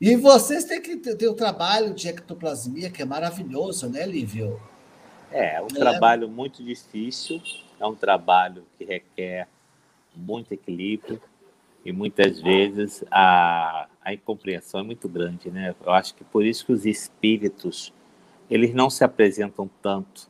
[0.00, 4.60] E vocês têm que ter, o trabalho de ectoplasmia, que é maravilhoso, né, Lívio?
[5.30, 5.78] É, é um é.
[5.78, 7.40] trabalho muito difícil,
[7.80, 9.48] é um trabalho que requer
[10.14, 11.20] muito equilíbrio,
[11.84, 15.74] e muitas vezes a, a incompreensão é muito grande, né?
[15.84, 17.92] Eu acho que por isso que os espíritos
[18.50, 20.28] eles não se apresentam tanto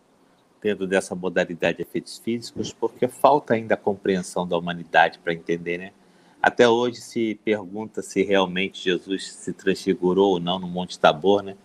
[0.60, 5.78] dentro dessa modalidade de efeitos físicos, porque falta ainda a compreensão da humanidade para entender,
[5.78, 5.92] né?
[6.40, 11.56] Até hoje se pergunta se realmente Jesus se transfigurou ou não no Monte Tabor, né?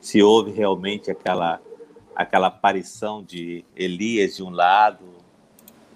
[0.00, 1.60] Se houve realmente aquela
[2.14, 5.04] aquela aparição de Elias de um lado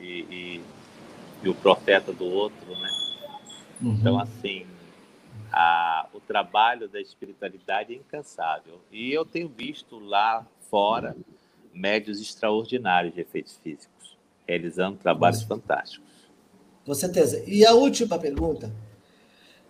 [0.01, 0.62] e, e,
[1.43, 2.91] e o profeta do outro, né?
[3.83, 3.97] Uhum.
[4.01, 4.67] Então, assim,
[5.53, 8.81] a, o trabalho da espiritualidade é incansável.
[8.91, 11.17] E eu tenho visto lá fora
[11.73, 16.09] médios extraordinários de efeitos físicos, realizando trabalhos Com fantásticos.
[16.85, 17.43] Com certeza.
[17.47, 18.73] E a última pergunta.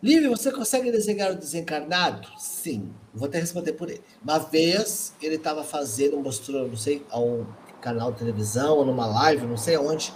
[0.04, 2.28] Lívia, você consegue desenhar o desencarnado?
[2.36, 4.02] Sim, vou até responder por ele.
[4.22, 7.46] Uma vez ele estava fazendo, mostrou, não sei, a um
[7.80, 10.12] canal de televisão, ou numa live, não sei aonde,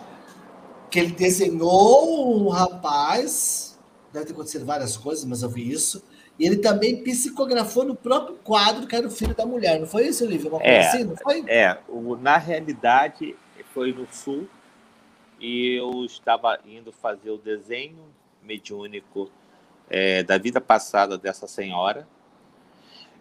[0.90, 3.78] que ele desenhou um rapaz
[4.12, 6.04] deve ter acontecido várias coisas, mas eu vi isso.
[6.38, 9.80] E ele também psicografou no próprio quadro que era o filho da mulher.
[9.80, 10.50] Não foi isso, Olivia?
[10.50, 11.44] Uma coisa é, assim, não foi?
[11.48, 11.78] É,
[12.20, 13.34] na realidade
[13.72, 14.46] foi no sul
[15.40, 18.04] e eu estava indo fazer o desenho
[18.42, 19.30] mediúnico
[19.88, 22.06] é, da vida passada dessa senhora.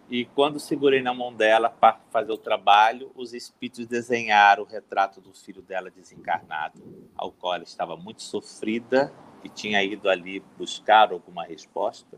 [0.09, 5.19] E quando segurei na mão dela para fazer o trabalho, os espíritos desenharam o retrato
[5.19, 6.81] do filho dela desencarnado,
[7.15, 9.11] ao qual ela estava muito sofrida
[9.43, 12.17] e tinha ido ali buscar alguma resposta.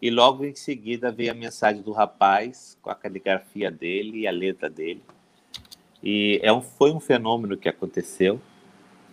[0.00, 4.32] E logo em seguida veio a mensagem do rapaz com a caligrafia dele e a
[4.32, 5.02] letra dele.
[6.02, 8.40] E é um, foi um fenômeno que aconteceu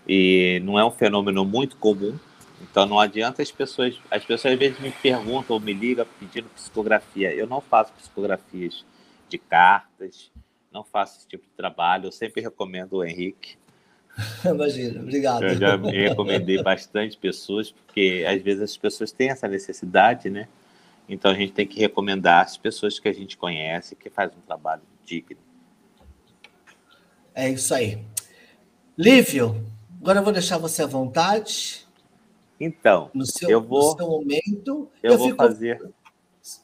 [0.08, 2.18] e não é um fenômeno muito comum.
[2.62, 6.50] Então não adianta as pessoas, as pessoas às vezes me perguntam ou me ligam pedindo
[6.50, 7.34] psicografia.
[7.34, 8.86] Eu não faço psicografias
[9.30, 10.32] de cartas,
[10.72, 12.08] não faço esse tipo de trabalho.
[12.08, 13.58] Eu sempre recomendo o Henrique.
[14.44, 15.44] Imagina, obrigado.
[15.44, 20.48] Eu já recomendei bastante pessoas, porque às vezes as pessoas têm essa necessidade, né?
[21.08, 24.42] Então a gente tem que recomendar as pessoas que a gente conhece, que faz um
[24.42, 25.38] trabalho digno.
[27.34, 28.04] É isso aí.
[28.98, 29.66] Lívio,
[30.02, 31.88] agora eu vou deixar você à vontade.
[32.60, 34.90] Então, seu, eu vou, momento.
[35.02, 35.92] Eu, eu vou fico, fazer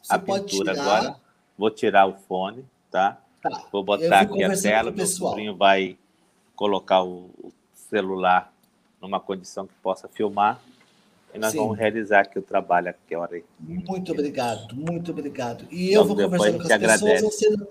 [0.10, 1.16] a pintura agora.
[1.58, 3.22] Vou tirar o fone, tá?
[3.42, 3.64] tá.
[3.72, 5.98] Vou botar aqui a tela, meu sobrinho vai
[6.56, 7.30] colocar o,
[7.90, 8.54] celular
[9.02, 10.60] numa condição que possa filmar
[11.34, 11.60] e nós Sim.
[11.60, 13.42] vamos realizar aqui o trabalho aqui hora.
[13.60, 15.66] Muito obrigado, muito obrigado.
[15.70, 17.68] E eu então, vou conversando com as pessoas, você não,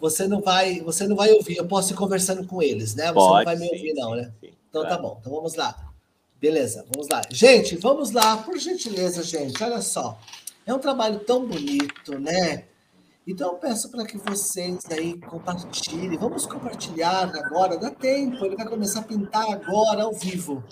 [0.00, 3.06] você não vai, você não vai ouvir, eu posso ir conversando com eles, né?
[3.06, 4.32] Você Pode, não vai me ouvir, sim, não, né?
[4.40, 5.02] Sim, então tá claro.
[5.02, 5.87] tá bom, então vamos lá.
[6.40, 7.20] Beleza, vamos lá.
[7.30, 10.20] Gente, vamos lá, por gentileza, gente, olha só.
[10.64, 12.64] É um trabalho tão bonito, né?
[13.26, 16.16] Então eu peço para que vocês aí compartilhem.
[16.16, 20.62] Vamos compartilhar agora, dá tempo, ele vai começar a pintar agora ao vivo.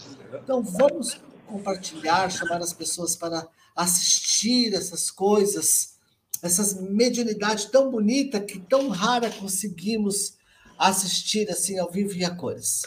[0.43, 5.97] Então vamos compartilhar, chamar as pessoas para assistir essas coisas,
[6.43, 10.37] essas mediunidade tão bonita que tão rara conseguimos
[10.79, 12.83] assistir assim ao vivo e a cores,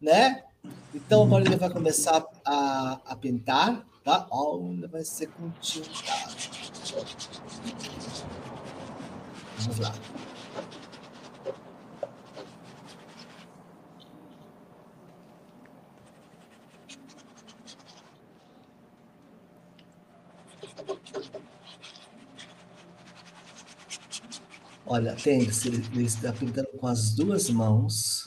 [0.00, 0.42] né?
[0.94, 4.26] Então agora ele vai começar a, a pintar, tá?
[4.30, 5.90] Olha, vai ser com tinta.
[9.58, 9.94] Vamos lá.
[24.86, 28.23] Olha, tem, ele está pintando com as duas mãos.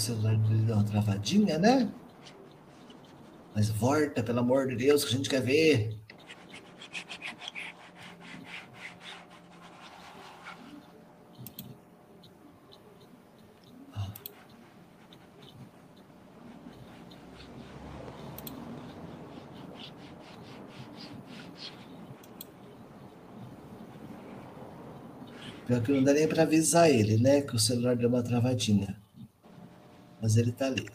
[0.00, 1.88] Celular dele deu uma travadinha, né?
[3.54, 5.96] Mas volta, pelo amor de Deus, que a gente quer ver.
[25.66, 27.42] Pior que não dá nem para avisar ele, né?
[27.42, 29.00] Que o celular deu uma travadinha
[30.20, 30.88] mas ele está ali.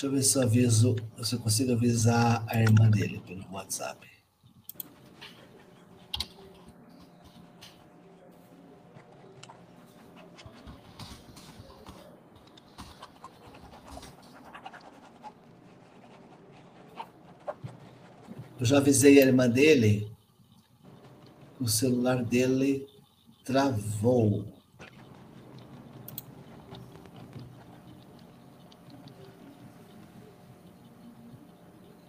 [0.00, 4.19] Deixa eu ver se eu aviso, se eu consigo avisar a irmã dele pelo WhatsApp.
[18.70, 20.08] Já avisei a irmã dele,
[21.60, 22.86] o celular dele
[23.44, 24.44] travou.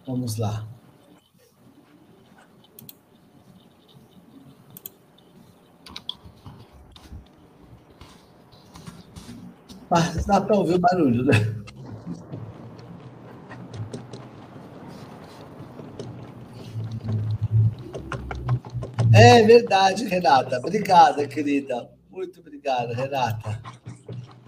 [0.06, 0.68] Vamos lá.
[9.90, 11.61] Mas dá para ouvir o barulho, né?
[19.22, 20.58] É verdade, Renata.
[20.58, 21.88] Obrigada, querida.
[22.10, 23.62] Muito obrigada, Renata.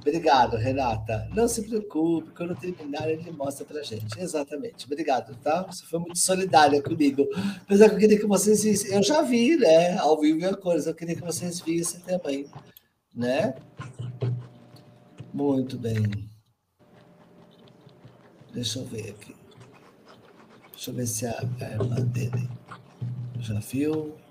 [0.00, 1.28] Obrigado, Renata.
[1.32, 4.18] Não se preocupe, quando terminar ele mostra pra gente.
[4.18, 4.84] Exatamente.
[4.86, 5.62] Obrigado, tá?
[5.62, 7.24] Você foi muito solidária comigo.
[7.62, 8.92] Apesar que eu queria que vocês vissem.
[8.92, 9.96] Eu já vi, né?
[9.96, 10.86] Ao vivo e cores.
[10.86, 12.50] Eu queria que vocês vissem também,
[13.14, 13.54] né?
[15.32, 16.28] Muito bem.
[18.52, 19.36] Deixa eu ver aqui.
[20.72, 22.50] Deixa eu ver se a, a irmã dele
[23.38, 24.23] já viu.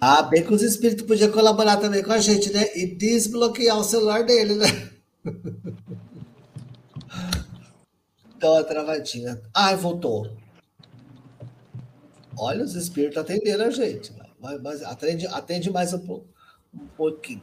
[0.00, 2.70] Ah, bem que os espíritos podiam colaborar também com a gente, né?
[2.76, 4.66] E desbloquear o celular dele, né?
[8.38, 9.42] Dá uma travadinha.
[9.52, 10.30] Ai, voltou.
[12.38, 14.12] Olha, os espíritos atendendo a gente.
[14.40, 16.22] Mas, mas atende, atende mais um,
[16.72, 17.42] um pouquinho.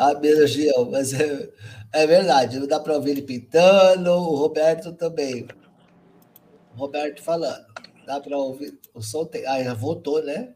[0.00, 1.50] A mesma mas é,
[1.92, 5.46] é verdade, não dá para ouvir ele pintando, o Roberto também.
[6.72, 7.66] O Roberto falando.
[8.06, 8.80] Dá para ouvir.
[8.94, 9.46] O som tem.
[9.46, 10.54] Ah, já voltou, né?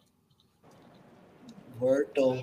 [1.78, 2.42] Voltou.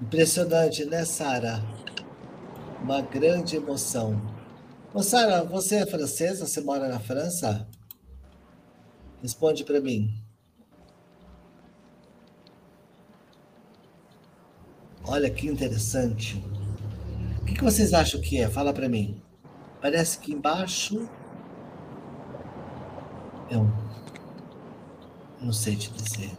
[0.00, 1.62] Impressionante, né, Sara?
[2.82, 4.20] Uma grande emoção.
[4.92, 6.44] Ô, Sara, você é francesa?
[6.44, 7.68] Você mora na França?
[9.22, 10.21] Responde para mim.
[15.04, 16.42] Olha que interessante.
[17.40, 18.48] O que, vocês acham que é?
[18.48, 19.20] Fala para mim.
[19.80, 21.08] Parece que embaixo.
[23.50, 23.70] Eu
[25.40, 26.30] não sei te dizer.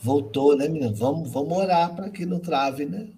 [0.00, 0.92] Voltou, né, menina?
[0.92, 3.08] Vamos, vamos orar para que não trave, né?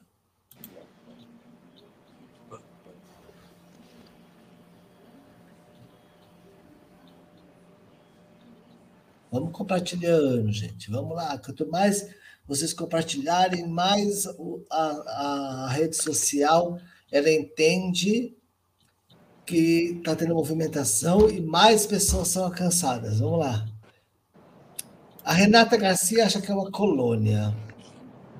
[9.30, 10.90] Vamos compartilhando, gente.
[10.90, 11.38] Vamos lá.
[11.38, 12.08] Quanto mais
[12.46, 14.26] vocês compartilharem, mais
[14.70, 16.80] a, a rede social
[17.12, 18.36] ela entende
[19.46, 23.20] que está tendo movimentação e mais pessoas são alcançadas.
[23.20, 23.69] Vamos lá.
[25.30, 27.56] A Renata Garcia acha que é uma colônia.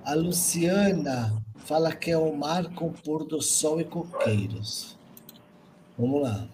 [0.05, 4.99] A Luciana fala que é um mar com pôr do sol e coqueiros.
[5.97, 6.49] Vamos lá.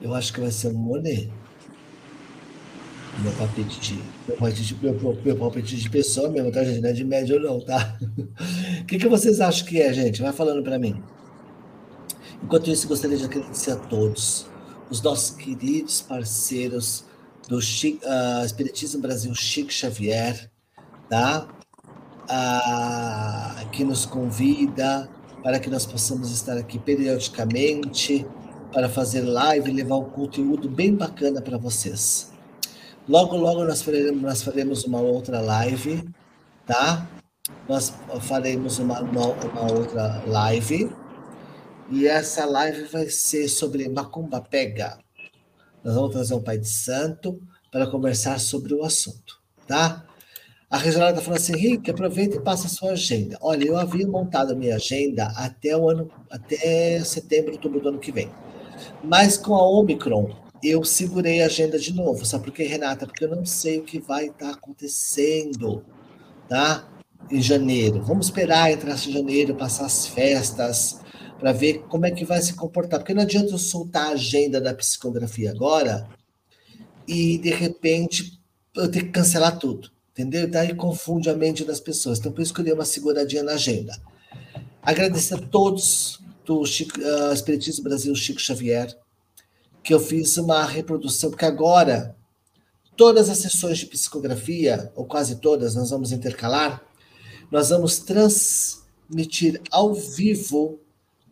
[0.00, 1.30] Eu acho que vai ser um Monet.
[3.18, 3.94] Meu palpite de,
[4.28, 6.80] meu palpite, meu, meu palpite de pessoa mesmo, tá, gente?
[6.80, 7.98] Não é de médio, não, tá?
[8.82, 10.22] O que, que vocês acham que é, gente?
[10.22, 11.02] Vai falando para mim.
[12.42, 14.46] Enquanto isso, gostaria de agradecer a todos,
[14.90, 17.04] os nossos queridos parceiros
[17.48, 20.50] do Chico, uh, Espiritismo Brasil Chico Xavier,
[21.08, 21.48] tá?
[22.24, 25.08] Uh, que nos convida
[25.42, 28.26] para que nós possamos estar aqui periodicamente
[28.72, 32.35] para fazer live e levar um conteúdo bem bacana para vocês.
[33.08, 36.02] Logo, logo nós faremos, nós faremos uma outra live,
[36.66, 37.08] tá?
[37.68, 37.92] Nós
[38.22, 40.90] faremos uma, uma, outra live.
[41.88, 44.98] E essa live vai ser sobre Macumba Pega.
[45.84, 50.04] Nós vamos trazer um pai de santo para conversar sobre o assunto, tá?
[50.68, 53.38] A Reginalda está falando assim, Henrique, aproveita e passa a sua agenda.
[53.40, 58.00] Olha, eu havia montado a minha agenda até o ano, até setembro, outubro do ano
[58.00, 58.28] que vem.
[59.04, 62.24] Mas com a Omicron, eu segurei a agenda de novo.
[62.24, 63.06] Sabe por quê, Renata?
[63.06, 65.84] Porque eu não sei o que vai estar tá acontecendo,
[66.48, 66.88] tá?
[67.30, 68.02] Em janeiro.
[68.02, 71.00] Vamos esperar entrar em janeiro, passar as festas,
[71.38, 73.00] para ver como é que vai se comportar.
[73.00, 76.08] Porque não adianta eu soltar a agenda da psicografia agora
[77.06, 78.40] e, de repente,
[78.74, 79.90] eu ter que cancelar tudo.
[80.12, 80.48] Entendeu?
[80.48, 82.18] Daí confunde a mente das pessoas.
[82.18, 83.94] Então, por isso que eu dei uma seguradinha na agenda.
[84.80, 88.96] Agradecer a todos do Chico, uh, Espiritismo Brasil Chico Xavier,
[89.86, 92.16] que eu fiz uma reprodução, porque agora
[92.96, 96.82] todas as sessões de psicografia, ou quase todas, nós vamos intercalar,
[97.52, 100.80] nós vamos transmitir ao vivo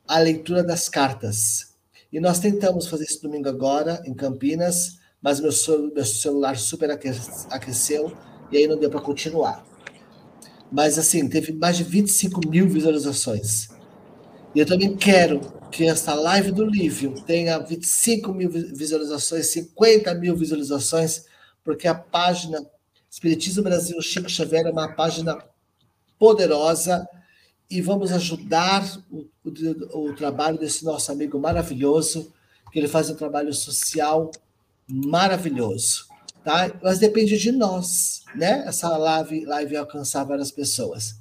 [0.07, 1.75] a leitura das cartas.
[2.13, 6.93] E nós tentamos fazer isso domingo agora, em Campinas, mas meu, celular super
[7.51, 8.17] aqueceu
[8.53, 9.67] e aí não deu para continuar.
[10.71, 13.69] Mas assim, teve mais de 25 mil visualizações.
[14.55, 15.41] E eu também quero
[15.75, 21.25] que essa live do Lívio tenha 25 mil visualizações, 50 mil visualizações,
[21.65, 22.65] porque a página
[23.11, 25.37] Espiritismo Brasil Chico Xavier é uma página
[26.17, 27.09] poderosa
[27.69, 32.33] e vamos ajudar o, o, o trabalho desse nosso amigo maravilhoso,
[32.71, 34.31] que ele faz um trabalho social
[34.87, 36.07] maravilhoso.
[36.45, 36.71] Tá?
[36.81, 38.63] Mas depende de nós, né?
[38.65, 41.17] Essa live, live alcançar várias pessoas.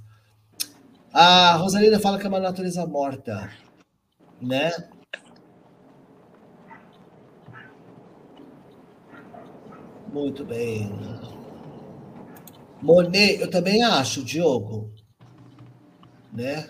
[1.12, 3.50] A Rosalina fala que é uma natureza morta,
[4.44, 4.72] né?
[10.12, 10.92] Muito bem.
[12.82, 14.92] Monet, eu também acho, Diogo,
[16.32, 16.70] né?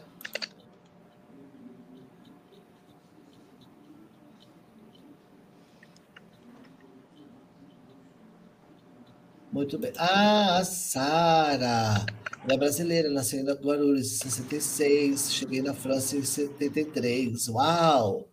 [9.51, 9.91] Muito bem.
[9.97, 12.05] Ah, a Sara.
[12.43, 17.47] Ela é brasileira, nasceu em Guarulhos em 66, cheguei na França em 73.
[17.47, 18.27] Uau!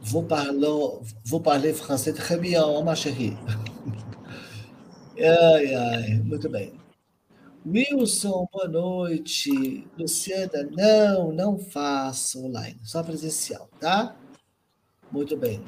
[0.00, 3.36] Vou parler, vou parler français très bien, ma chérie.
[5.18, 6.78] Ai, ai, muito bem.
[7.66, 9.86] Wilson, boa noite.
[9.98, 14.14] Luciana, não, não faço online, só presencial, tá?
[15.10, 15.62] Muito bem.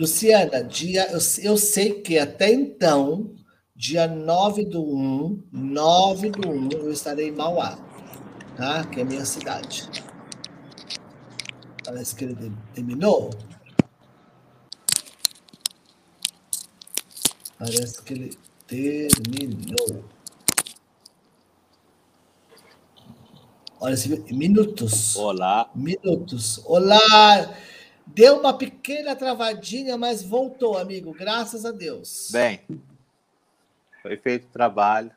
[0.00, 3.34] Luciana, dia, eu, eu sei que até então,
[3.76, 7.78] dia 9 do 1, 9 do 1, eu estarei em Mauá,
[8.56, 8.82] tá?
[8.86, 9.90] Que é a minha cidade.
[11.84, 13.28] Parece que ele terminou.
[17.58, 20.02] Parece que ele terminou.
[23.78, 23.96] Olha,
[24.30, 25.14] minutos.
[25.16, 25.70] Olá.
[25.74, 26.62] Minutos.
[26.64, 27.54] Olá.
[28.14, 32.28] Deu uma pequena travadinha, mas voltou, amigo, graças a Deus.
[32.32, 32.60] Bem,
[34.02, 35.12] foi feito o trabalho.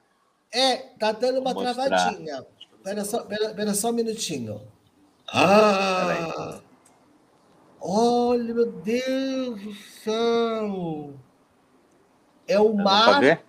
[0.51, 2.45] É, tá dando uma travadinha.
[2.77, 4.61] Espera só, pera, só um minutinho.
[5.27, 6.59] Ah!
[7.81, 11.13] Olha, meu Deus do céu!
[12.47, 13.41] É o mar.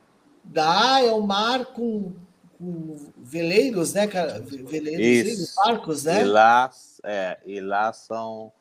[0.43, 2.13] Dá, é o mar com,
[2.57, 4.41] com veleiros, né, cara?
[4.41, 5.57] Veleiros, Isso.
[5.57, 6.23] barcos, né?
[6.23, 6.71] E lá,
[7.03, 8.53] é, e lá são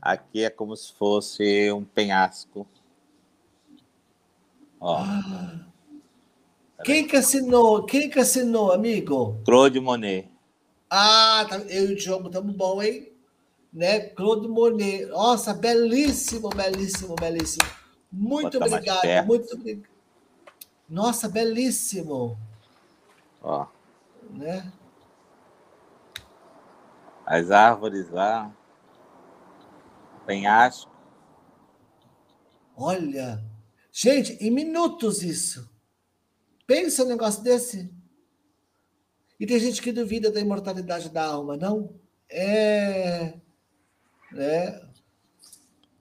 [0.00, 2.66] Aqui é como se fosse um penhasco.
[4.80, 4.98] Ó.
[4.98, 5.60] Ah.
[6.84, 7.84] Quem que assinou?
[7.84, 9.40] Quem que assinou, amigo?
[9.44, 10.28] Claude Monet.
[10.90, 13.12] Ah, tá, eu e o Diogo estamos bom, hein?
[13.72, 14.00] Né?
[14.00, 15.06] Claude Monet.
[15.06, 17.68] Nossa, belíssimo, belíssimo, belíssimo.
[18.10, 19.92] Muito Bota obrigado, muito obrigado.
[20.88, 22.36] Nossa, belíssimo.
[23.40, 23.66] Ó.
[24.30, 24.70] Né?
[27.24, 28.52] As árvores lá
[30.26, 30.90] penhasco.
[32.76, 33.44] Olha,
[33.90, 35.70] gente, em minutos isso.
[36.66, 37.92] Pensa um negócio desse.
[39.38, 41.94] E tem gente que duvida da imortalidade da alma, não?
[42.28, 43.34] É.
[44.34, 44.82] É.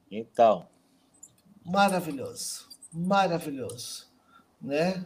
[0.10, 0.68] Então.
[1.66, 2.70] Maravilhoso.
[2.92, 4.10] Maravilhoso.
[4.62, 5.04] Né?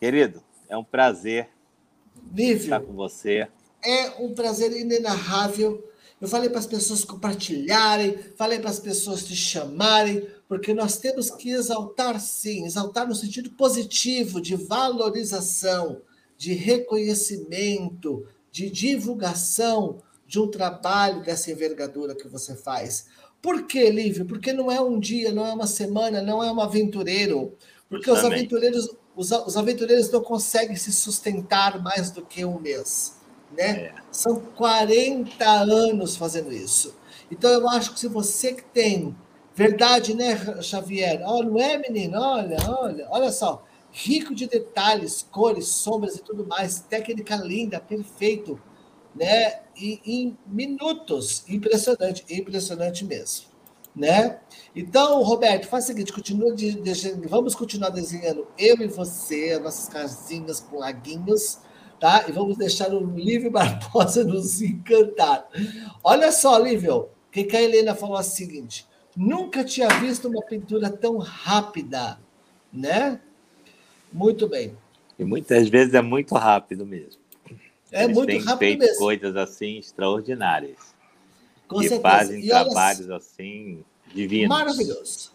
[0.00, 1.48] Querido, é um prazer
[2.36, 3.48] estar com você.
[3.82, 9.34] É um prazer inenarrável eu falei para as pessoas compartilharem, falei para as pessoas te
[9.34, 16.00] chamarem, porque nós temos que exaltar sim, exaltar no sentido positivo, de valorização,
[16.36, 23.06] de reconhecimento, de divulgação de um trabalho dessa envergadura que você faz.
[23.42, 24.24] Por que, Lívio?
[24.24, 27.56] Porque não é um dia, não é uma semana, não é um aventureiro.
[27.88, 33.22] Porque os aventureiros, os, os aventureiros não conseguem se sustentar mais do que um mês
[33.56, 33.70] né?
[33.70, 33.94] É.
[34.10, 36.94] São 40 anos fazendo isso.
[37.30, 39.16] Então eu acho que se você que tem
[39.54, 41.22] verdade, né, Xavier?
[41.24, 42.20] Oh, não é, menino?
[42.20, 43.64] Olha, olha, olha só.
[43.92, 48.60] Rico de detalhes, cores, sombras e tudo mais, técnica linda, perfeito,
[49.14, 49.60] né?
[49.76, 53.46] E em minutos, impressionante, impressionante mesmo,
[53.94, 54.40] né?
[54.74, 59.62] Então, Roberto, faz o seguinte, continua de, de, vamos continuar desenhando eu e você, as
[59.62, 61.60] nossas casinhas com laguinhos,
[62.04, 62.26] tá?
[62.28, 65.48] E vamos deixar o Lívio Barbosa nos encantar.
[66.02, 68.86] Olha só, Lívio, que, que a Helena falou a seguinte:
[69.16, 72.18] nunca tinha visto uma pintura tão rápida,
[72.70, 73.18] né?
[74.12, 74.76] Muito bem.
[75.18, 77.22] E muitas vezes é muito rápido mesmo.
[77.90, 78.98] É Eles muito têm rápido feito mesmo.
[78.98, 80.94] coisas assim extraordinárias.
[81.66, 82.02] Com que certeza.
[82.02, 83.82] fazem e trabalhos assim
[84.14, 84.48] divinos.
[84.48, 85.32] Maravilhoso.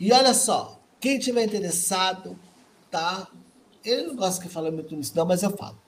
[0.00, 2.36] E olha só, quem tiver interessado,
[2.90, 3.28] tá?
[3.84, 5.78] Eu não gosto que fale muito nisso, não, mas eu falo.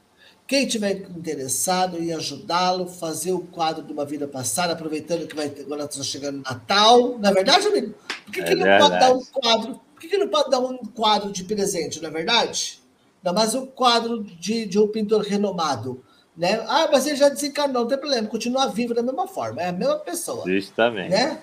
[0.47, 5.49] Quem tiver interessado em ajudá-lo, fazer o quadro de uma vida passada, aproveitando que vai
[5.49, 7.19] ter, agora está chegando Natal.
[7.19, 7.95] Na é verdade, amigo?
[8.25, 9.81] Por que, é que não pode dar um quadro?
[9.95, 12.81] Por que, que não pode dar um quadro de presente, não é verdade?
[13.25, 16.05] Ainda mais um quadro de, de um pintor renomado.
[16.37, 16.65] Né?
[16.67, 19.73] Ah, mas ele já desencarnou, não tem problema, continua vivo da mesma forma, é a
[19.73, 20.45] mesma pessoa.
[20.47, 21.11] Justamente.
[21.11, 21.41] Né?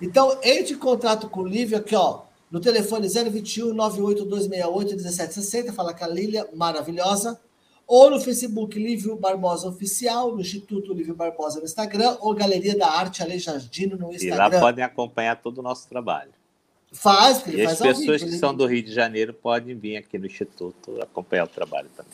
[0.00, 2.22] Então, entre em contato com o Lívio aqui, ó,
[2.52, 7.40] no telefone 021 98268 1760, fala com a Lília, maravilhosa,
[7.86, 12.90] ou no Facebook Lívio Barbosa Oficial, no Instituto Lívio Barbosa no Instagram, ou Galeria da
[12.90, 14.34] Arte Aleijardino no Instagram.
[14.34, 16.30] E lá podem acompanhar todo o nosso trabalho.
[16.92, 18.38] Faz, porque e faz as pessoas vivo, que ele...
[18.38, 22.12] são do Rio de Janeiro podem vir aqui no Instituto acompanhar o trabalho também.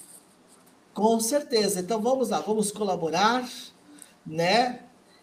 [0.94, 1.80] Com certeza.
[1.80, 3.48] Então vamos lá, vamos colaborar,
[4.24, 4.82] né?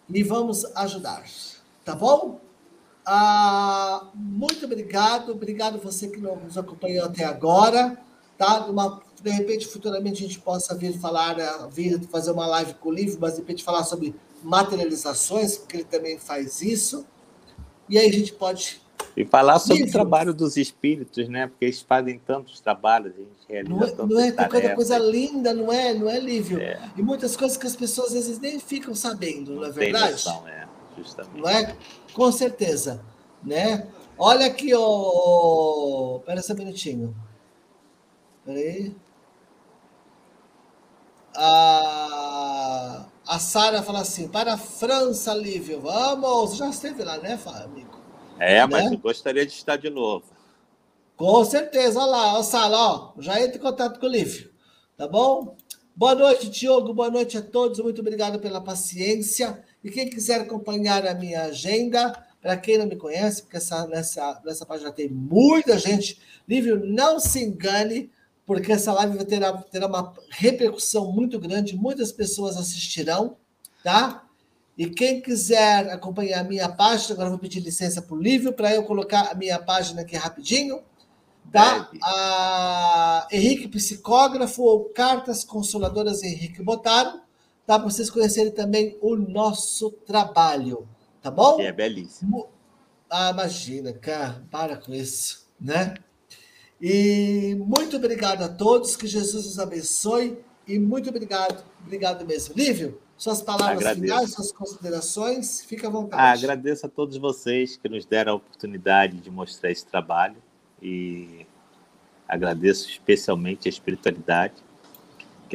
[0.09, 1.23] E vamos ajudar.
[1.85, 2.41] Tá bom?
[3.05, 7.97] Ah, muito obrigado, obrigado você que nos acompanhou até agora,
[8.35, 8.65] tá?
[8.65, 12.89] Uma, de repente, futuramente a gente possa vir falar, eh, vir fazer uma live com
[12.89, 17.05] o livro, mas de repente falar sobre materializações, porque ele também faz isso.
[17.87, 18.81] E aí a gente pode
[19.15, 21.47] e falar sobre o trabalho dos espíritos, né?
[21.47, 25.53] Porque eles fazem tantos trabalhos, a gente realiza Não é, não é tem coisa linda,
[25.53, 26.59] não é, não é, Lívio?
[26.59, 26.79] É.
[26.97, 30.11] E muitas coisas que as pessoas às vezes nem ficam sabendo, não, não é verdade?
[30.11, 30.64] Noção, é
[30.97, 31.47] justamente.
[31.47, 31.75] É?
[32.13, 33.03] Com certeza,
[33.43, 33.87] né?
[34.17, 36.17] Olha aqui, ó.
[36.19, 37.15] Espera só um minutinho.
[38.39, 38.95] Espera aí.
[41.35, 46.55] A, a Sara fala assim: para a França, Lívio, vamos.
[46.55, 47.99] Já esteve lá, né, amigo?
[48.39, 48.65] É, né?
[48.65, 50.25] mas eu gostaria de estar de novo.
[51.17, 54.51] Com certeza, olha lá, ó, Sara, ó, já entra em contato com o Lívio,
[54.97, 55.55] tá bom?
[55.95, 59.63] Boa noite, Diogo, boa noite a todos, muito obrigado pela paciência.
[59.85, 64.41] E quem quiser acompanhar a minha agenda, para quem não me conhece, porque essa, nessa,
[64.43, 68.09] nessa página tem muita gente, Lívio, não se engane,
[68.47, 73.37] porque essa live terá, terá uma repercussão muito grande, muitas pessoas assistirão,
[73.83, 74.23] tá?
[74.75, 78.73] E quem quiser acompanhar a minha página, agora vou pedir licença para o Lívio para
[78.73, 80.81] eu colocar a minha página aqui rapidinho.
[81.51, 81.91] Tá?
[82.01, 87.21] A Henrique Psicógrafo ou Cartas Consoladoras Henrique Botaro
[87.65, 87.79] tá?
[87.79, 90.87] Para vocês conhecerem também o nosso trabalho,
[91.21, 91.59] tá bom?
[91.59, 92.47] É belíssimo.
[93.09, 95.95] Ah, imagina, cara, para com isso, né?
[96.81, 100.37] E muito obrigado a todos, que Jesus os abençoe
[100.67, 102.53] e muito obrigado, obrigado mesmo.
[102.55, 104.01] Lívio, suas palavras agradeço.
[104.01, 106.21] finais, suas considerações, fica à vontade.
[106.21, 110.35] Ah, agradeço a todos vocês que nos deram a oportunidade de mostrar esse trabalho
[110.81, 111.45] e
[112.27, 114.55] agradeço especialmente a espiritualidade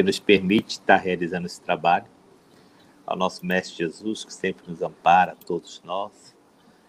[0.01, 2.06] que nos permite estar realizando esse trabalho,
[3.06, 6.35] ao nosso Mestre Jesus, que sempre nos ampara, a todos nós,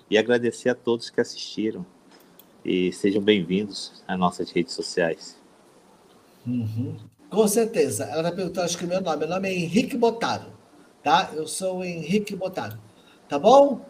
[0.09, 1.85] e agradecer a todos que assistiram.
[2.63, 5.38] E sejam bem-vindos às nossas redes sociais.
[6.47, 6.95] Uhum.
[7.29, 8.05] Com certeza.
[8.05, 9.17] Ela vai perguntar, acho que meu nome.
[9.17, 10.53] Meu nome é Henrique Botaro,
[11.03, 11.31] tá?
[11.33, 12.79] Eu sou o Henrique Botaro,
[13.27, 13.81] tá bom?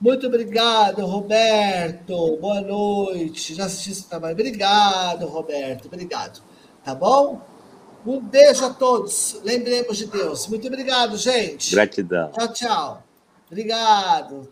[0.00, 2.38] Muito obrigado, Roberto.
[2.38, 3.54] Boa noite.
[3.54, 4.32] Já assisti esse trabalho.
[4.34, 5.86] Obrigado, Roberto.
[5.86, 6.42] Obrigado.
[6.82, 7.53] Tá bom?
[8.06, 9.40] Um beijo a todos.
[9.42, 10.46] Lembremos de Deus.
[10.46, 11.70] Muito obrigado, gente.
[11.70, 12.30] Gratidão.
[12.32, 13.02] Tchau, tchau.
[13.50, 14.42] Obrigado.